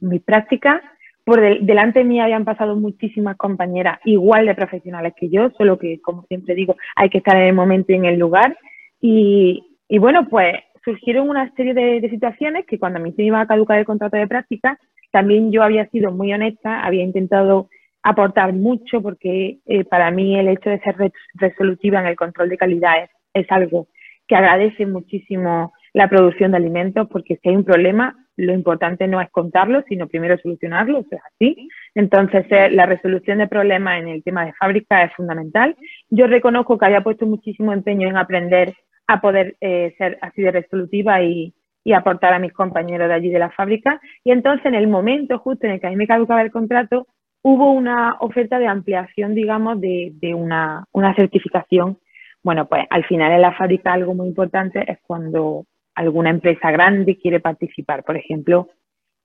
mi, 0.00 0.18
práctica 0.20 0.82
por 1.28 1.42
delante 1.42 1.98
de 1.98 2.06
mí 2.06 2.18
habían 2.20 2.46
pasado 2.46 2.74
muchísimas 2.74 3.36
compañeras 3.36 3.98
igual 4.06 4.46
de 4.46 4.54
profesionales 4.54 5.12
que 5.14 5.28
yo, 5.28 5.50
solo 5.58 5.78
que, 5.78 6.00
como 6.00 6.22
siempre 6.22 6.54
digo, 6.54 6.74
hay 6.96 7.10
que 7.10 7.18
estar 7.18 7.36
en 7.36 7.48
el 7.48 7.54
momento 7.54 7.92
y 7.92 7.96
en 7.96 8.06
el 8.06 8.18
lugar. 8.18 8.56
Y, 8.98 9.62
bueno, 10.00 10.26
pues 10.30 10.54
surgieron 10.82 11.28
una 11.28 11.52
serie 11.54 11.74
de, 11.74 12.08
situaciones 12.08 12.64
que 12.64 12.78
cuando 12.78 12.98
a 12.98 13.02
mí 13.02 13.12
se 13.12 13.24
iba 13.24 13.42
a 13.42 13.46
caducar 13.46 13.78
el 13.78 13.84
contrato 13.84 14.16
de 14.16 14.26
práctica, 14.26 14.78
también 15.10 15.52
yo 15.52 15.62
había 15.62 15.86
sido 15.90 16.12
muy 16.12 16.32
honesta, 16.32 16.80
había 16.80 17.04
intentado 17.04 17.68
aportar 18.02 18.54
mucho 18.54 19.02
porque 19.02 19.58
eh, 19.66 19.84
para 19.84 20.10
mí 20.10 20.38
el 20.38 20.48
hecho 20.48 20.70
de 20.70 20.80
ser 20.80 20.96
resolutiva 21.34 22.00
en 22.00 22.06
el 22.06 22.16
control 22.16 22.48
de 22.48 22.56
calidad 22.56 23.02
es, 23.02 23.10
es 23.34 23.52
algo 23.52 23.88
que 24.28 24.36
agradece 24.36 24.86
muchísimo 24.86 25.72
la 25.94 26.08
producción 26.08 26.52
de 26.52 26.58
alimentos 26.58 27.08
porque 27.10 27.36
si 27.42 27.48
hay 27.48 27.56
un 27.56 27.64
problema 27.64 28.14
lo 28.38 28.54
importante 28.54 29.08
no 29.08 29.20
es 29.20 29.28
contarlo, 29.30 29.82
sino 29.88 30.06
primero 30.06 30.38
solucionarlo, 30.38 31.00
eso 31.00 31.08
es 31.10 31.20
así. 31.34 31.68
Entonces, 31.96 32.46
eh, 32.50 32.70
la 32.70 32.86
resolución 32.86 33.38
de 33.38 33.48
problemas 33.48 34.00
en 34.00 34.08
el 34.08 34.22
tema 34.22 34.46
de 34.46 34.52
fábrica 34.52 35.02
es 35.02 35.12
fundamental. 35.14 35.76
Yo 36.08 36.28
reconozco 36.28 36.78
que 36.78 36.86
había 36.86 37.02
puesto 37.02 37.26
muchísimo 37.26 37.72
empeño 37.72 38.08
en 38.08 38.16
aprender 38.16 38.74
a 39.08 39.20
poder 39.20 39.56
eh, 39.60 39.92
ser 39.98 40.18
así 40.22 40.40
de 40.40 40.52
resolutiva 40.52 41.22
y, 41.22 41.52
aportar 41.96 42.34
a 42.34 42.38
mis 42.38 42.52
compañeros 42.52 43.08
de 43.08 43.14
allí 43.14 43.30
de 43.30 43.38
la 43.38 43.50
fábrica. 43.50 43.98
Y 44.22 44.30
entonces, 44.30 44.66
en 44.66 44.74
el 44.74 44.88
momento 44.88 45.38
justo 45.38 45.66
en 45.66 45.72
el 45.72 45.80
que 45.80 45.86
a 45.86 45.90
mí 45.90 45.96
me 45.96 46.06
caducaba 46.06 46.42
el 46.42 46.50
contrato, 46.50 47.06
hubo 47.40 47.72
una 47.72 48.16
oferta 48.20 48.58
de 48.58 48.66
ampliación, 48.66 49.34
digamos, 49.34 49.80
de, 49.80 50.12
de 50.20 50.34
una, 50.34 50.84
una 50.92 51.14
certificación. 51.14 51.96
Bueno, 52.42 52.66
pues 52.68 52.84
al 52.90 53.04
final 53.04 53.32
en 53.32 53.42
la 53.42 53.52
fábrica 53.52 53.92
algo 53.92 54.14
muy 54.14 54.28
importante 54.28 54.84
es 54.90 54.98
cuando 55.02 55.66
alguna 55.94 56.30
empresa 56.30 56.70
grande 56.70 57.16
quiere 57.16 57.40
participar. 57.40 58.04
Por 58.04 58.16
ejemplo, 58.16 58.68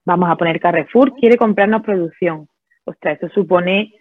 vamos 0.05 0.29
a 0.29 0.35
poner 0.35 0.59
Carrefour, 0.59 1.13
quiere 1.13 1.37
comprarnos 1.37 1.83
producción. 1.83 2.47
Ostras, 2.85 3.17
eso 3.21 3.33
supone 3.33 3.93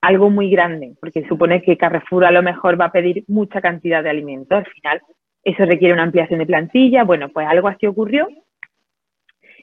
algo 0.00 0.30
muy 0.30 0.50
grande, 0.50 0.94
porque 1.00 1.26
supone 1.26 1.62
que 1.62 1.76
Carrefour 1.76 2.24
a 2.24 2.30
lo 2.30 2.42
mejor 2.42 2.80
va 2.80 2.86
a 2.86 2.92
pedir 2.92 3.24
mucha 3.26 3.60
cantidad 3.60 4.02
de 4.02 4.10
alimentos. 4.10 4.58
Al 4.58 4.66
final, 4.66 5.02
eso 5.42 5.64
requiere 5.64 5.94
una 5.94 6.04
ampliación 6.04 6.38
de 6.38 6.46
plantilla. 6.46 7.04
Bueno, 7.04 7.30
pues 7.30 7.46
algo 7.48 7.68
así 7.68 7.86
ocurrió 7.86 8.28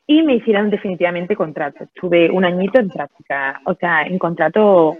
y 0.08 0.24
me 0.24 0.36
hicieron 0.36 0.70
definitivamente 0.70 1.36
contrato. 1.36 1.84
Estuve 1.84 2.30
un 2.30 2.46
añito 2.46 2.80
en 2.80 2.90
práctica, 2.90 3.62
o 3.66 3.74
sea, 3.76 4.04
en 4.04 4.20
contrato 4.20 4.98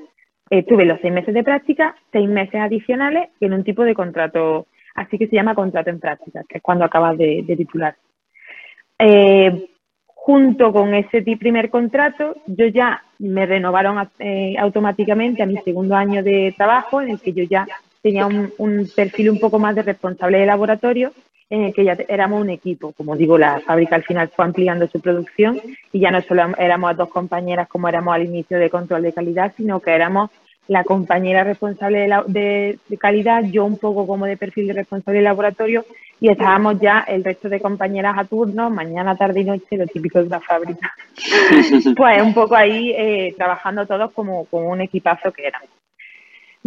eh, 0.56 0.64
tuve 0.64 0.86
los 0.86 1.02
seis 1.02 1.14
meses 1.14 1.34
de 1.34 1.44
práctica, 1.44 1.96
seis 2.14 2.30
meses 2.30 2.56
adicionales 2.56 3.30
en 3.42 3.54
un 3.54 3.66
tipo 3.66 3.84
de 3.84 3.94
contrato, 3.94 4.68
así 4.94 5.18
que 5.18 5.28
se 5.28 5.36
llama 5.36 5.54
contrato 5.54 5.90
en 5.90 6.00
práctica, 6.00 6.44
que 6.48 6.60
es 6.60 6.64
cuando 6.64 6.86
acabas 6.86 7.18
de, 7.18 7.44
titular. 7.58 7.94
Eh, 8.98 9.68
junto 10.06 10.72
con 10.72 10.94
ese 10.94 11.22
primer 11.38 11.70
contrato, 11.70 12.38
yo 12.48 12.68
ya 12.68 13.04
me 13.20 13.46
renovaron 13.46 14.10
eh, 14.20 14.56
automáticamente 14.58 15.44
a 15.44 15.46
mi 15.46 15.58
segundo 15.58 15.94
año 15.94 16.24
de 16.24 16.54
trabajo, 16.56 17.02
en 17.02 17.10
el 17.10 17.20
que 17.20 17.34
yo 17.34 17.44
ya 17.44 17.68
tenía 18.02 18.26
un, 18.26 18.54
un 18.58 18.88
perfil 18.96 19.32
un 19.32 19.40
poco 19.40 19.60
más 19.60 19.76
de 19.76 19.82
responsable 19.82 20.38
de 20.38 20.46
laboratorio 20.46 21.12
en 21.50 21.64
el 21.64 21.74
que 21.74 21.84
ya 21.84 21.98
éramos 22.08 22.42
un 22.42 22.50
equipo. 22.50 22.94
Como 22.94 23.16
digo, 23.16 23.38
la 23.38 23.60
fábrica 23.60 23.96
al 23.96 24.04
final 24.04 24.30
fue 24.36 24.46
ampliando 24.46 24.88
su 24.88 25.00
producción 25.00 25.60
y 25.92 26.00
ya 26.00 26.12
no 26.12 26.22
solo 26.22 26.44
éramos 26.58 26.98
dos 26.98 27.10
compañeras 27.10 27.68
como 27.68 27.88
éramos 27.88 28.16
al 28.16 28.26
inicio 28.26 28.58
de 28.58 28.70
control 28.70 29.04
de 29.04 29.14
calidad, 29.14 29.54
sino 29.56 29.80
que 29.80 29.92
éramos 29.92 30.32
la 30.68 30.84
compañera 30.84 31.44
responsable 31.44 32.10
de, 32.28 32.80
calidad, 33.00 33.44
yo 33.44 33.66
un 33.66 33.78
poco 33.78 34.08
como 34.08 34.26
de 34.26 34.38
perfil 34.38 34.68
de 34.68 34.74
responsable 34.74 35.20
de 35.20 35.26
laboratorio 35.26 35.86
y 36.20 36.30
estábamos 36.30 36.80
ya 36.80 37.06
el 37.08 37.24
resto 37.24 37.50
de 37.50 37.60
compañeras 37.60 38.18
a 38.18 38.26
turno, 38.26 38.70
mañana, 38.70 39.16
tarde 39.16 39.42
y 39.42 39.44
noche, 39.44 39.78
lo 39.78 39.86
típico 39.86 40.24
de 40.24 40.30
la 40.30 40.40
fábrica. 40.40 40.94
pues 41.96 42.22
un 42.22 42.34
poco 42.34 42.56
ahí 42.56 42.94
eh, 42.98 43.34
trabajando 43.38 43.86
todos 43.86 44.12
como, 44.12 44.46
como 44.46 44.70
un 44.70 44.82
equipazo 44.82 45.32
que 45.32 45.48
éramos. 45.48 45.70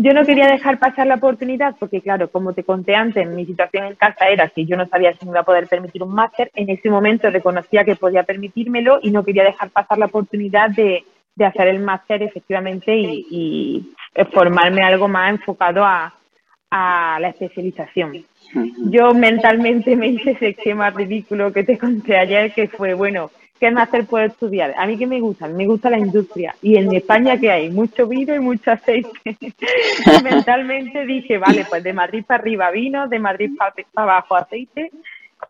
Yo 0.00 0.12
no 0.12 0.24
quería 0.24 0.46
dejar 0.46 0.78
pasar 0.78 1.08
la 1.08 1.16
oportunidad 1.16 1.74
porque, 1.76 2.00
claro, 2.00 2.30
como 2.30 2.52
te 2.52 2.62
conté 2.62 2.94
antes, 2.94 3.26
mi 3.26 3.44
situación 3.46 3.84
en 3.84 3.94
casa 3.96 4.28
era 4.28 4.46
que 4.46 4.64
yo 4.64 4.76
no 4.76 4.86
sabía 4.86 5.12
si 5.14 5.24
me 5.24 5.32
iba 5.32 5.40
a 5.40 5.44
poder 5.44 5.66
permitir 5.66 6.04
un 6.04 6.14
máster. 6.14 6.52
En 6.54 6.70
ese 6.70 6.88
momento 6.88 7.28
reconocía 7.30 7.82
que 7.82 7.96
podía 7.96 8.22
permitírmelo 8.22 9.00
y 9.02 9.10
no 9.10 9.24
quería 9.24 9.42
dejar 9.42 9.70
pasar 9.70 9.98
la 9.98 10.06
oportunidad 10.06 10.70
de, 10.70 11.02
hacer 11.44 11.68
el 11.68 11.80
máster 11.80 12.22
efectivamente 12.22 12.94
y, 12.96 13.94
formarme 14.32 14.82
algo 14.82 15.06
más 15.06 15.30
enfocado 15.30 15.84
a, 15.84 16.12
a 16.70 17.18
la 17.20 17.28
especialización. 17.28 18.24
Yo 18.90 19.14
mentalmente 19.14 19.94
me 19.94 20.08
hice 20.08 20.32
ese 20.32 20.48
esquema 20.48 20.90
ridículo 20.90 21.52
que 21.52 21.62
te 21.62 21.78
conté 21.78 22.16
ayer, 22.16 22.52
que 22.52 22.66
fue, 22.66 22.94
bueno, 22.94 23.30
¿qué 23.58 23.70
máster 23.70 24.06
puedo 24.06 24.24
estudiar? 24.26 24.74
A 24.76 24.86
mí 24.86 24.96
que 24.96 25.06
me 25.06 25.20
gusta, 25.20 25.48
me 25.48 25.66
gusta 25.66 25.90
la 25.90 25.98
industria. 25.98 26.54
Y 26.62 26.76
en 26.76 26.92
España 26.94 27.38
que 27.38 27.50
hay 27.50 27.70
mucho 27.70 28.06
vino 28.06 28.34
y 28.34 28.40
mucho 28.40 28.70
aceite. 28.70 29.10
mentalmente 30.22 31.04
dije, 31.04 31.38
vale, 31.38 31.66
pues 31.68 31.82
de 31.82 31.92
Madrid 31.92 32.24
para 32.26 32.40
arriba 32.40 32.70
vino, 32.70 33.08
de 33.08 33.18
Madrid 33.18 33.50
para, 33.56 33.74
abajo 33.94 34.36
aceite. 34.36 34.90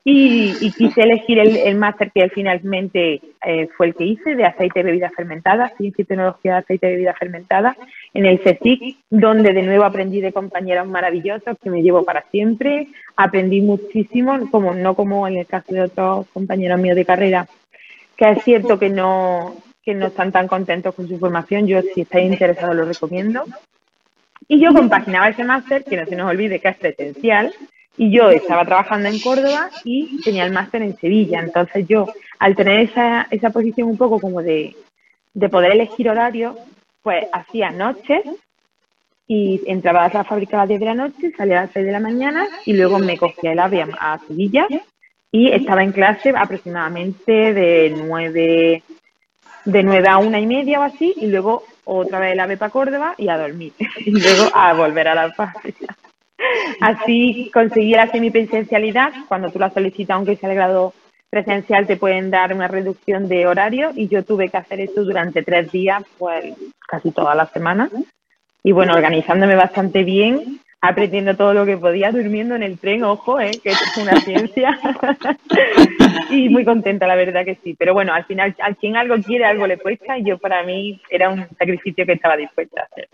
Y, 0.04 0.72
quise 0.72 1.02
elegir 1.02 1.38
el, 1.38 1.76
máster 1.76 2.10
que 2.12 2.28
finalmente 2.30 3.20
eh, 3.44 3.68
fue 3.76 3.88
el 3.88 3.94
que 3.94 4.04
hice 4.04 4.34
de 4.34 4.46
aceite 4.46 4.80
de 4.80 4.86
bebida 4.86 5.10
fermentada, 5.10 5.72
ciencia 5.76 6.02
y 6.02 6.06
tecnología 6.06 6.52
de 6.52 6.58
aceite 6.58 6.86
de 6.86 6.92
bebida 6.94 7.14
fermentada, 7.14 7.76
en 8.14 8.24
el 8.24 8.38
CETIC, 8.38 8.96
donde 9.10 9.52
de 9.52 9.62
nuevo 9.62 9.84
aprendí 9.84 10.20
de 10.20 10.32
compañeros 10.32 10.86
maravillosos 10.86 11.58
que 11.62 11.70
me 11.70 11.82
llevo 11.82 12.04
para 12.04 12.24
siempre. 12.30 12.88
Aprendí 13.16 13.60
muchísimo, 13.60 14.38
como 14.50 14.72
no 14.74 14.94
como 14.94 15.28
en 15.28 15.36
el 15.36 15.46
caso 15.46 15.74
de 15.74 15.82
otros 15.82 16.26
compañeros 16.28 16.80
míos 16.80 16.96
de 16.96 17.04
carrera, 17.04 17.46
que 18.16 18.30
es 18.30 18.42
cierto 18.44 18.78
que 18.78 18.88
no, 18.88 19.56
que 19.82 19.94
no 19.94 20.06
están 20.06 20.32
tan 20.32 20.48
contentos 20.48 20.94
con 20.94 21.06
su 21.06 21.18
formación. 21.18 21.66
Yo, 21.66 21.82
si 21.82 22.02
estáis 22.02 22.32
interesados, 22.32 22.74
lo 22.74 22.84
recomiendo. 22.84 23.44
Y 24.46 24.60
yo 24.60 24.72
compaginaba 24.72 25.28
ese 25.28 25.44
máster, 25.44 25.84
que 25.84 25.96
no 25.96 26.06
se 26.06 26.16
nos 26.16 26.30
olvide 26.30 26.60
que 26.60 26.68
es 26.68 26.76
presencial, 26.76 27.52
y 27.98 28.10
yo 28.10 28.30
estaba 28.30 28.64
trabajando 28.64 29.08
en 29.08 29.18
Córdoba 29.18 29.70
y 29.84 30.22
tenía 30.22 30.44
el 30.44 30.52
máster 30.52 30.82
en 30.82 30.96
Sevilla. 30.96 31.40
Entonces 31.40 31.86
yo, 31.88 32.06
al 32.38 32.54
tener 32.54 32.80
esa, 32.80 33.26
esa 33.30 33.50
posición 33.50 33.88
un 33.88 33.98
poco 33.98 34.20
como 34.20 34.40
de, 34.40 34.76
de 35.34 35.48
poder 35.48 35.72
elegir 35.72 36.08
horario, 36.08 36.56
pues 37.02 37.26
hacía 37.32 37.70
noches 37.70 38.22
y 39.26 39.60
entraba 39.66 40.04
a 40.04 40.12
la 40.12 40.24
fábrica 40.24 40.56
a 40.56 40.60
las 40.60 40.68
10 40.68 40.80
de 40.80 40.86
la 40.86 40.94
noche, 40.94 41.32
salía 41.36 41.58
a 41.58 41.62
las 41.64 41.72
6 41.72 41.86
de 41.86 41.92
la 41.92 42.00
mañana 42.00 42.46
y 42.64 42.72
luego 42.72 43.00
me 43.00 43.18
cogía 43.18 43.52
el 43.52 43.58
avión 43.58 43.90
a 43.98 44.18
Sevilla 44.26 44.68
y 45.32 45.50
estaba 45.50 45.82
en 45.82 45.92
clase 45.92 46.32
aproximadamente 46.34 47.52
de 47.52 47.94
nueve, 47.96 48.82
de 49.64 49.82
nueve 49.82 50.08
a 50.08 50.18
una 50.18 50.40
y 50.40 50.46
media 50.46 50.80
o 50.80 50.84
así, 50.84 51.14
y 51.16 51.26
luego 51.26 51.64
otra 51.84 52.20
vez 52.20 52.34
la 52.34 52.44
ave 52.44 52.56
para 52.56 52.70
Córdoba 52.70 53.14
y 53.18 53.28
a 53.28 53.36
dormir, 53.36 53.72
y 53.98 54.12
luego 54.12 54.50
a 54.54 54.72
volver 54.72 55.08
a 55.08 55.14
la 55.14 55.32
fábrica. 55.32 55.94
Así 56.80 57.50
conseguí 57.52 57.92
la 57.92 58.10
semipresencialidad, 58.10 59.12
cuando 59.26 59.50
tú 59.50 59.58
la 59.58 59.70
solicitas, 59.70 60.16
aunque 60.16 60.36
sea 60.36 60.50
el 60.50 60.56
grado 60.56 60.94
presencial, 61.30 61.86
te 61.86 61.96
pueden 61.96 62.30
dar 62.30 62.54
una 62.54 62.68
reducción 62.68 63.28
de 63.28 63.46
horario, 63.46 63.90
y 63.94 64.08
yo 64.08 64.24
tuve 64.24 64.48
que 64.48 64.56
hacer 64.56 64.80
eso 64.80 65.04
durante 65.04 65.42
tres 65.42 65.70
días, 65.70 66.02
pues 66.18 66.54
casi 66.88 67.10
toda 67.10 67.34
la 67.34 67.46
semana. 67.46 67.90
Y 68.62 68.72
bueno, 68.72 68.94
organizándome 68.94 69.54
bastante 69.54 70.04
bien, 70.04 70.60
aprendiendo 70.80 71.36
todo 71.36 71.54
lo 71.54 71.66
que 71.66 71.76
podía, 71.76 72.12
durmiendo 72.12 72.54
en 72.54 72.62
el 72.62 72.78
tren, 72.78 73.04
ojo, 73.04 73.40
¿eh? 73.40 73.50
que 73.62 73.70
es 73.70 73.96
una 73.96 74.20
ciencia. 74.20 74.78
y 76.30 76.48
muy 76.48 76.64
contenta, 76.64 77.06
la 77.06 77.16
verdad 77.16 77.44
que 77.44 77.56
sí. 77.56 77.74
Pero 77.78 77.94
bueno, 77.94 78.14
al 78.14 78.24
final, 78.24 78.54
al 78.60 78.76
quien 78.76 78.96
algo 78.96 79.16
quiere, 79.22 79.44
algo 79.44 79.66
le 79.66 79.78
cuesta, 79.78 80.18
y 80.18 80.24
yo 80.24 80.38
para 80.38 80.62
mí 80.62 81.00
era 81.10 81.30
un 81.30 81.46
sacrificio 81.58 82.06
que 82.06 82.12
estaba 82.12 82.36
dispuesta 82.36 82.82
a 82.82 82.84
hacer. 82.84 83.08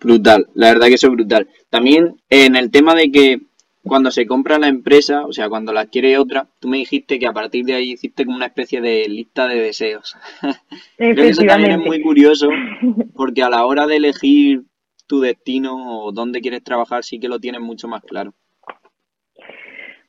Brutal, 0.00 0.46
la 0.54 0.68
verdad 0.68 0.86
que 0.86 0.94
eso 0.94 1.08
es 1.08 1.12
brutal. 1.12 1.48
También 1.70 2.20
en 2.30 2.56
el 2.56 2.70
tema 2.70 2.94
de 2.94 3.10
que 3.10 3.40
cuando 3.82 4.10
se 4.10 4.26
compra 4.26 4.58
la 4.58 4.68
empresa, 4.68 5.24
o 5.26 5.32
sea, 5.32 5.48
cuando 5.48 5.72
la 5.72 5.80
adquiere 5.82 6.18
otra, 6.18 6.46
tú 6.60 6.68
me 6.68 6.78
dijiste 6.78 7.18
que 7.18 7.26
a 7.26 7.32
partir 7.32 7.64
de 7.64 7.74
ahí 7.74 7.92
hiciste 7.92 8.24
como 8.24 8.36
una 8.36 8.46
especie 8.46 8.80
de 8.80 9.08
lista 9.08 9.48
de 9.48 9.56
deseos. 9.56 10.16
Creo 10.96 11.14
que 11.14 11.28
eso 11.28 11.42
también 11.42 11.72
es 11.72 11.86
muy 11.86 12.00
curioso, 12.02 12.48
porque 13.14 13.42
a 13.42 13.50
la 13.50 13.64
hora 13.66 13.86
de 13.86 13.96
elegir 13.96 14.62
tu 15.06 15.20
destino 15.20 16.04
o 16.04 16.12
dónde 16.12 16.40
quieres 16.40 16.62
trabajar 16.62 17.02
sí 17.02 17.18
que 17.18 17.28
lo 17.28 17.40
tienes 17.40 17.62
mucho 17.62 17.88
más 17.88 18.02
claro. 18.02 18.34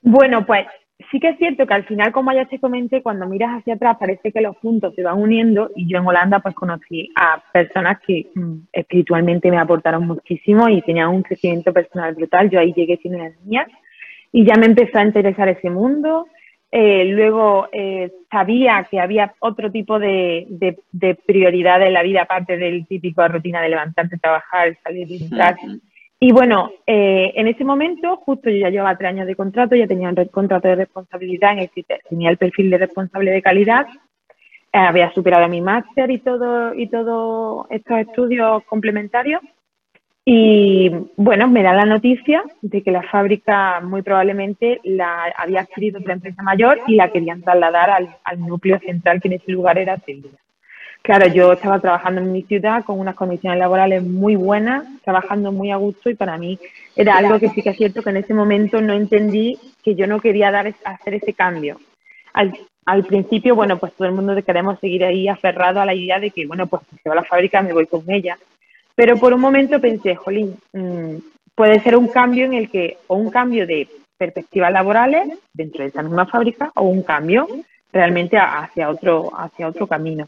Bueno, 0.01 0.45
pues 0.45 0.65
sí 1.11 1.19
que 1.19 1.29
es 1.29 1.37
cierto 1.37 1.65
que 1.65 1.73
al 1.73 1.85
final, 1.85 2.11
como 2.11 2.31
ya 2.31 2.45
te 2.45 2.59
comenté, 2.59 3.01
cuando 3.01 3.25
miras 3.25 3.59
hacia 3.59 3.75
atrás 3.75 3.97
parece 3.99 4.31
que 4.31 4.41
los 4.41 4.55
puntos 4.57 4.93
se 4.95 5.03
van 5.03 5.19
uniendo 5.19 5.71
y 5.75 5.87
yo 5.87 5.99
en 5.99 6.07
Holanda 6.07 6.39
pues 6.39 6.55
conocí 6.55 7.09
a 7.15 7.41
personas 7.51 7.99
que 8.05 8.27
mm, 8.35 8.55
espiritualmente 8.73 9.49
me 9.49 9.57
aportaron 9.57 10.05
muchísimo 10.05 10.67
y 10.69 10.81
tenían 10.81 11.09
un 11.09 11.23
crecimiento 11.23 11.73
personal 11.73 12.13
brutal. 12.15 12.49
Yo 12.49 12.59
ahí 12.59 12.73
llegué 12.73 12.97
siendo 12.97 13.19
una 13.19 13.31
niña 13.43 13.67
y 14.31 14.45
ya 14.45 14.55
me 14.55 14.65
empezó 14.65 14.99
a 14.99 15.05
interesar 15.05 15.47
ese 15.49 15.69
mundo. 15.69 16.27
Eh, 16.71 17.05
luego 17.05 17.67
eh, 17.71 18.11
sabía 18.29 18.85
que 18.91 18.99
había 18.99 19.33
otro 19.39 19.71
tipo 19.71 19.97
de, 19.97 20.45
de, 20.91 21.15
prioridad 21.15 21.81
en 21.81 21.93
la 21.93 22.03
vida, 22.03 22.21
aparte 22.23 22.57
del 22.57 22.85
típico 22.85 23.27
rutina 23.27 23.59
de 23.61 23.69
levantarte, 23.69 24.19
trabajar, 24.19 24.77
salir 24.83 25.09
y 25.09 25.23
entrar. 25.23 25.55
Y 26.19 26.31
bueno, 26.33 26.71
eh, 26.85 27.31
en 27.35 27.47
ese 27.47 27.63
momento, 27.63 28.17
justo 28.17 28.49
yo 28.49 28.57
ya 28.57 28.69
llevaba 28.69 28.97
tres 28.97 29.09
años 29.09 29.27
de 29.27 29.35
contrato, 29.35 29.75
ya 29.75 29.87
tenía 29.87 30.09
un 30.09 30.15
contrato 30.25 30.67
de 30.67 30.75
responsabilidad 30.75 31.53
en 31.53 31.59
el 31.59 31.69
que 31.69 31.85
tenía 32.09 32.29
el 32.29 32.37
perfil 32.37 32.69
de 32.69 32.77
responsable 32.77 33.31
de 33.31 33.41
calidad, 33.41 33.87
había 34.71 35.11
superado 35.13 35.47
mi 35.47 35.61
máster 35.61 36.11
y 36.11 36.19
todo 36.19 36.75
y 36.75 36.87
todos 36.87 37.65
estos 37.71 37.99
estudios 37.99 38.63
complementarios 38.65 39.41
y 40.31 40.91
bueno, 41.15 41.47
me 41.47 41.63
da 41.63 41.73
la 41.73 41.85
noticia 41.85 42.43
de 42.61 42.83
que 42.83 42.91
la 42.91 43.01
fábrica 43.01 43.79
muy 43.81 44.03
probablemente 44.03 44.79
la 44.83 45.23
había 45.35 45.61
adquirido 45.61 45.99
otra 45.99 46.13
empresa 46.13 46.43
mayor 46.43 46.81
y 46.85 46.95
la 46.95 47.11
querían 47.11 47.41
trasladar 47.41 47.89
al, 47.89 48.39
núcleo 48.39 48.77
central 48.77 49.19
que 49.19 49.29
en 49.29 49.33
ese 49.35 49.51
lugar 49.51 49.79
era 49.79 49.97
Sevilla. 49.97 50.29
Claro, 51.01 51.27
yo 51.27 51.53
estaba 51.53 51.79
trabajando 51.79 52.21
en 52.21 52.31
mi 52.31 52.43
ciudad 52.43 52.83
con 52.83 52.99
unas 52.99 53.15
condiciones 53.15 53.57
laborales 53.57 54.03
muy 54.03 54.35
buenas, 54.35 54.85
trabajando 55.03 55.51
muy 55.51 55.71
a 55.71 55.77
gusto 55.77 56.09
y 56.09 56.15
para 56.15 56.37
mí 56.37 56.59
era 56.95 57.17
algo 57.17 57.39
que 57.39 57.49
sí 57.49 57.61
que 57.61 57.69
es 57.69 57.77
cierto 57.77 58.03
que 58.03 58.09
en 58.09 58.17
ese 58.17 58.33
momento 58.33 58.81
no 58.81 58.93
entendí 58.93 59.57
que 59.83 59.95
yo 59.95 60.07
no 60.07 60.19
quería 60.19 60.51
dar 60.51 60.73
hacer 60.83 61.13
ese 61.15 61.33
cambio. 61.33 61.79
Al, 62.33 63.05
principio, 63.05 63.55
bueno, 63.55 63.77
pues 63.77 63.93
todo 63.93 64.07
el 64.07 64.13
mundo 64.13 64.35
queremos 64.43 64.79
seguir 64.79 65.05
ahí 65.05 65.27
aferrado 65.27 65.79
a 65.79 65.85
la 65.85 65.93
idea 65.93 66.19
de 66.19 66.31
que, 66.31 66.45
bueno, 66.45 66.67
pues 66.67 66.81
si 66.89 66.97
se 66.97 67.09
va 67.09 67.15
la 67.15 67.23
fábrica 67.23 67.61
me 67.61 67.73
voy 67.73 67.87
con 67.87 68.03
ella. 68.09 68.37
Pero 68.95 69.17
por 69.17 69.33
un 69.33 69.41
momento 69.41 69.79
pensé, 69.79 70.15
jolín, 70.15 70.57
mm, 70.73 71.15
puede 71.55 71.79
ser 71.79 71.95
un 71.95 72.07
cambio 72.07 72.45
en 72.45 72.53
el 72.53 72.69
que, 72.69 72.97
o 73.07 73.15
un 73.15 73.29
cambio 73.29 73.65
de 73.65 73.87
perspectivas 74.17 74.71
laborales 74.71 75.39
dentro 75.53 75.83
de 75.83 75.89
esa 75.89 76.03
misma 76.03 76.25
fábrica, 76.25 76.71
o 76.75 76.83
un 76.83 77.03
cambio 77.03 77.47
realmente 77.91 78.37
hacia 78.37 78.89
otro, 78.89 79.31
hacia 79.35 79.67
otro 79.67 79.87
camino. 79.87 80.27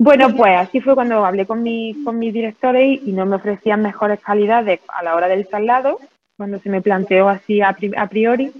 Bueno, 0.00 0.34
pues 0.36 0.56
así 0.56 0.80
fue 0.80 0.94
cuando 0.94 1.24
hablé 1.24 1.44
con, 1.44 1.60
mi, 1.60 2.04
con 2.04 2.20
mis 2.20 2.32
directores 2.32 3.00
y 3.04 3.10
no 3.12 3.26
me 3.26 3.34
ofrecían 3.34 3.82
mejores 3.82 4.20
calidades 4.20 4.78
a 4.86 5.02
la 5.02 5.16
hora 5.16 5.26
del 5.26 5.48
traslado, 5.48 5.98
cuando 6.36 6.60
se 6.60 6.70
me 6.70 6.80
planteó 6.80 7.28
así 7.28 7.60
a, 7.60 7.74
priori. 8.08 8.52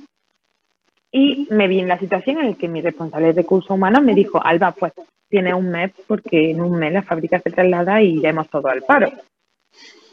Y 1.13 1.47
me 1.51 1.69
vi 1.69 1.79
en 1.79 1.87
la 1.87 1.99
situación 1.99 2.39
en 2.39 2.51
la 2.51 2.57
que 2.57 2.67
mi 2.67 2.83
responsable 2.83 3.29
de 3.29 3.43
recursos 3.43 3.71
humanos 3.71 4.03
me 4.03 4.17
dijo, 4.17 4.45
Alba, 4.45 4.73
pues 4.73 4.93
tiene 5.29 5.55
un 5.55 5.71
mes 5.71 5.93
porque 6.09 6.51
en 6.51 6.61
un 6.61 6.77
mes 6.77 6.93
la 6.93 7.03
fábrica 7.03 7.39
se 7.39 7.53
traslada 7.53 8.03
y 8.03 8.21
ya 8.21 8.31
hemos 8.31 8.51
todo 8.51 8.67
al 8.69 8.83
paro. 8.83 9.13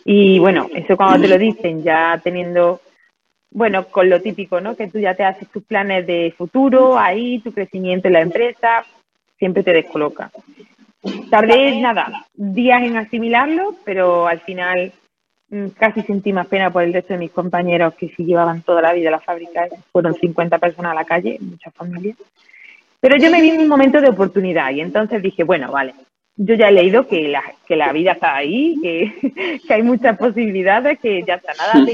Y 0.05 0.37
bueno, 0.37 0.69
eso 0.75 0.95
cuando 0.95 1.21
te 1.23 1.27
lo 1.27 1.39
dicen, 1.39 1.81
ya 1.81 2.21
teniendo, 2.23 2.81
bueno, 3.49 3.87
con 3.87 4.11
lo 4.11 4.21
típico, 4.21 4.61
¿no? 4.61 4.75
Que 4.75 4.89
tú 4.89 4.99
ya 4.99 5.15
te 5.15 5.23
haces 5.23 5.49
tus 5.49 5.63
planes 5.63 6.05
de 6.05 6.35
futuro, 6.37 6.99
ahí, 6.99 7.39
tu 7.39 7.51
crecimiento 7.51 8.07
en 8.07 8.13
la 8.13 8.21
empresa, 8.21 8.85
siempre 9.39 9.63
te 9.63 9.73
descoloca. 9.73 10.29
Tardé 11.29 11.79
nada, 11.79 12.25
días 12.33 12.83
en 12.83 12.97
asimilarlo, 12.97 13.75
pero 13.83 14.27
al 14.27 14.39
final 14.41 14.91
mm, 15.49 15.67
casi 15.77 16.01
sentí 16.01 16.33
más 16.33 16.47
pena 16.47 16.71
por 16.71 16.83
el 16.83 16.93
resto 16.93 17.13
de 17.13 17.19
mis 17.19 17.31
compañeros 17.31 17.93
que 17.95 18.09
sí 18.09 18.25
llevaban 18.25 18.61
toda 18.61 18.81
la 18.81 18.93
vida 18.93 19.09
a 19.09 19.13
la 19.13 19.19
fábrica. 19.19 19.67
Fueron 19.91 20.13
50 20.13 20.57
personas 20.59 20.91
a 20.91 20.95
la 20.95 21.05
calle, 21.05 21.37
muchas 21.41 21.73
familias. 21.73 22.17
Pero 22.99 23.17
yo 23.17 23.29
me 23.29 23.41
vi 23.41 23.51
en 23.51 23.61
un 23.61 23.67
momento 23.67 24.01
de 24.01 24.09
oportunidad 24.09 24.71
y 24.71 24.81
entonces 24.81 25.21
dije, 25.21 25.43
bueno, 25.43 25.71
vale, 25.71 25.93
yo 26.37 26.55
ya 26.55 26.67
he 26.67 26.71
leído 26.71 27.07
que 27.07 27.29
la, 27.29 27.43
que 27.65 27.75
la 27.75 27.93
vida 27.93 28.13
está 28.13 28.35
ahí, 28.35 28.75
que, 28.81 29.59
que 29.67 29.73
hay 29.73 29.83
muchas 29.83 30.17
posibilidades, 30.17 30.99
que 30.99 31.23
ya 31.23 31.35
está 31.35 31.53
nada 31.53 31.85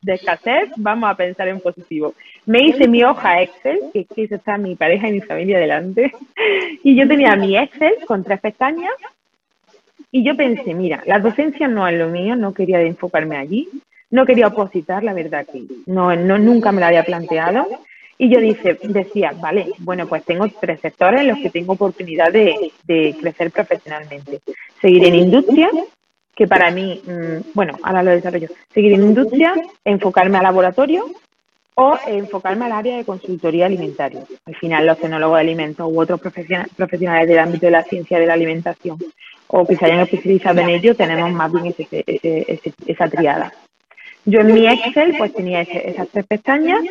de, 0.00 0.14
escasez, 0.14 0.70
vamos 0.76 1.10
a 1.10 1.16
pensar 1.16 1.48
en 1.48 1.60
positivo. 1.60 2.14
Me 2.46 2.62
hice 2.62 2.86
mi 2.86 3.02
hoja 3.02 3.42
Excel, 3.42 3.80
que, 3.92 4.04
que 4.04 4.24
está 4.24 4.56
mi 4.56 4.76
pareja 4.76 5.08
y 5.08 5.12
mi 5.12 5.20
familia 5.20 5.58
delante, 5.58 6.12
y 6.84 6.96
yo 6.96 7.08
tenía 7.08 7.34
mi 7.36 7.56
Excel 7.56 7.94
con 8.06 8.22
tres 8.22 8.40
pestañas, 8.40 8.92
y 10.10 10.24
yo 10.24 10.36
pensé, 10.36 10.72
mira, 10.74 11.02
la 11.06 11.18
docencia 11.18 11.68
no 11.68 11.86
es 11.86 11.98
lo 11.98 12.08
mío, 12.08 12.34
no 12.34 12.54
quería 12.54 12.80
enfocarme 12.80 13.36
allí, 13.36 13.68
no 14.10 14.24
quería 14.24 14.46
opositar, 14.46 15.04
la 15.04 15.12
verdad 15.12 15.44
que 15.44 15.64
no, 15.86 16.14
no 16.16 16.38
nunca 16.38 16.72
me 16.72 16.80
la 16.80 16.88
había 16.88 17.02
planteado, 17.02 17.66
y 18.20 18.28
yo 18.28 18.40
dice, 18.40 18.78
decía, 18.82 19.32
vale, 19.40 19.72
bueno, 19.78 20.08
pues 20.08 20.24
tengo 20.24 20.46
tres 20.60 20.80
sectores 20.80 21.20
en 21.20 21.28
los 21.28 21.38
que 21.38 21.50
tengo 21.50 21.74
oportunidad 21.74 22.32
de, 22.32 22.72
crecer 23.20 23.52
profesionalmente. 23.52 24.40
Seguir 24.80 25.04
en 25.04 25.14
industria, 25.14 25.70
que 26.34 26.48
para 26.48 26.72
mí, 26.72 27.00
mm, 27.06 27.52
bueno, 27.54 27.78
ahora 27.82 28.02
lo 28.02 28.10
desarrollo, 28.10 28.48
seguir 28.74 28.94
en 28.94 29.04
industria, 29.04 29.54
enfocarme 29.84 30.36
a 30.38 30.42
laboratorio 30.42 31.06
o 31.74 31.96
enfocarme 32.08 32.64
al 32.64 32.72
área 32.72 32.96
de 32.96 33.04
consultoría 33.04 33.66
alimentaria. 33.66 34.24
Al 34.46 34.56
final, 34.56 34.84
los 34.84 34.98
tecnólogos 34.98 35.36
de 35.36 35.42
alimentos 35.42 35.88
u 35.88 36.00
otros 36.00 36.20
profesionales 36.20 37.28
del 37.28 37.38
ámbito 37.38 37.66
de 37.66 37.72
la 37.72 37.84
ciencia 37.84 38.18
de 38.18 38.26
la 38.26 38.34
alimentación 38.34 38.98
o 39.46 39.64
que 39.64 39.76
se 39.76 39.86
hayan 39.86 40.00
especializado 40.00 40.60
en 40.60 40.70
ello, 40.70 40.96
tenemos 40.96 41.30
más 41.32 41.52
bien 41.52 41.72
esa 42.86 43.08
triada. 43.08 43.52
Yo 44.24 44.40
en 44.40 44.52
mi 44.52 44.66
Excel 44.66 45.14
pues 45.16 45.32
tenía 45.32 45.62
esas 45.62 46.08
tres 46.08 46.26
pestañas 46.26 46.82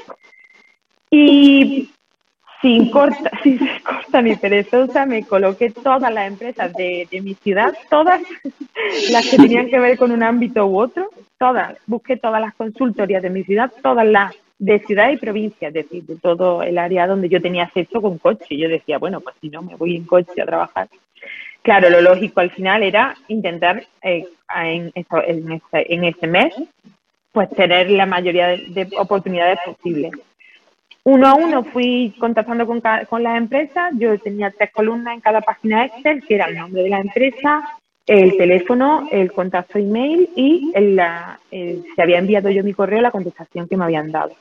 y 1.10 1.90
sin 2.62 2.90
corta, 2.90 3.32
sin 3.44 3.60
ser 3.60 3.82
corta 3.82 4.22
ni 4.22 4.36
perezosa, 4.36 5.06
me 5.06 5.24
coloqué 5.24 5.70
todas 5.70 6.12
las 6.14 6.28
empresas 6.28 6.74
de, 6.74 7.08
mi 7.22 7.34
ciudad, 7.36 7.74
todas 7.90 8.22
las 9.12 9.30
que 9.30 9.38
tenían 9.38 9.70
que 9.70 9.80
ver 9.80 9.98
con 9.98 10.12
un 10.12 10.24
ámbito 10.24 10.66
u 10.66 10.80
otro, 10.80 11.10
todas. 11.38 11.78
Busqué 11.86 12.18
todas 12.18 12.42
las 12.42 12.56
consultorías 12.56 13.22
de 13.22 13.30
mi 13.30 13.44
ciudad, 13.44 13.72
todas 13.82 14.06
las 14.08 14.36
de 14.60 14.80
ciudad 14.80 15.12
y 15.12 15.18
provincia, 15.18 15.68
es 15.68 15.74
decir, 15.76 16.04
de 16.04 16.16
todo 16.16 16.64
el 16.64 16.80
área 16.80 17.06
donde 17.06 17.30
yo 17.30 17.40
tenía 17.40 17.66
acceso 17.66 18.02
con 18.02 18.18
coche. 18.18 18.58
Yo 18.58 18.68
decía, 18.68 18.98
bueno, 18.98 19.22
pues 19.22 19.36
si 19.40 19.50
no, 19.50 19.62
me 19.62 19.76
voy 19.76 19.96
en 19.96 20.06
coche 20.06 20.42
a 20.42 20.46
trabajar. 20.46 20.90
Claro, 21.62 21.90
lo 21.90 22.02
lógico 22.02 22.40
al 22.40 22.50
final 22.50 22.82
era 22.82 23.16
intentar 23.28 23.86
eh, 24.02 24.26
en, 24.56 24.92
en, 24.96 25.52
este, 25.52 25.94
en 25.94 26.04
este 26.06 26.28
mes 26.28 26.56
pues 27.32 27.52
tener 27.52 27.92
la 27.92 28.08
mayoría 28.08 28.48
de 28.48 28.88
oportunidades 28.98 29.60
posibles 29.64 30.12
uno 31.08 31.26
a 31.26 31.36
uno 31.36 31.64
fui 31.64 32.14
contactando 32.20 32.68
con, 32.68 32.82
con 33.10 33.24
las 33.24 33.38
empresas. 33.38 33.94
Yo 33.98 34.20
tenía 34.20 34.52
tres 34.52 34.72
columnas 34.74 35.14
en 35.14 35.22
cada 35.22 35.40
página 35.40 35.86
Excel, 35.86 36.22
que 36.28 36.36
era 36.36 36.48
el 36.48 36.58
nombre 36.58 36.84
de 36.84 36.90
la 36.90 37.00
empresa, 37.00 37.64
el 38.06 38.36
teléfono, 38.36 39.08
el 39.10 39.32
contacto 39.32 39.80
email 39.80 40.30
y 40.36 40.70
el, 40.76 41.02
si 41.50 42.02
había 42.02 42.20
enviado 42.20 42.50
yo 42.50 42.62
mi 42.62 42.74
correo, 42.74 43.02
la 43.02 43.12
contestación 43.12 43.70
que 43.70 43.78
me 43.78 43.86
habían 43.86 44.12
dado. 44.12 44.34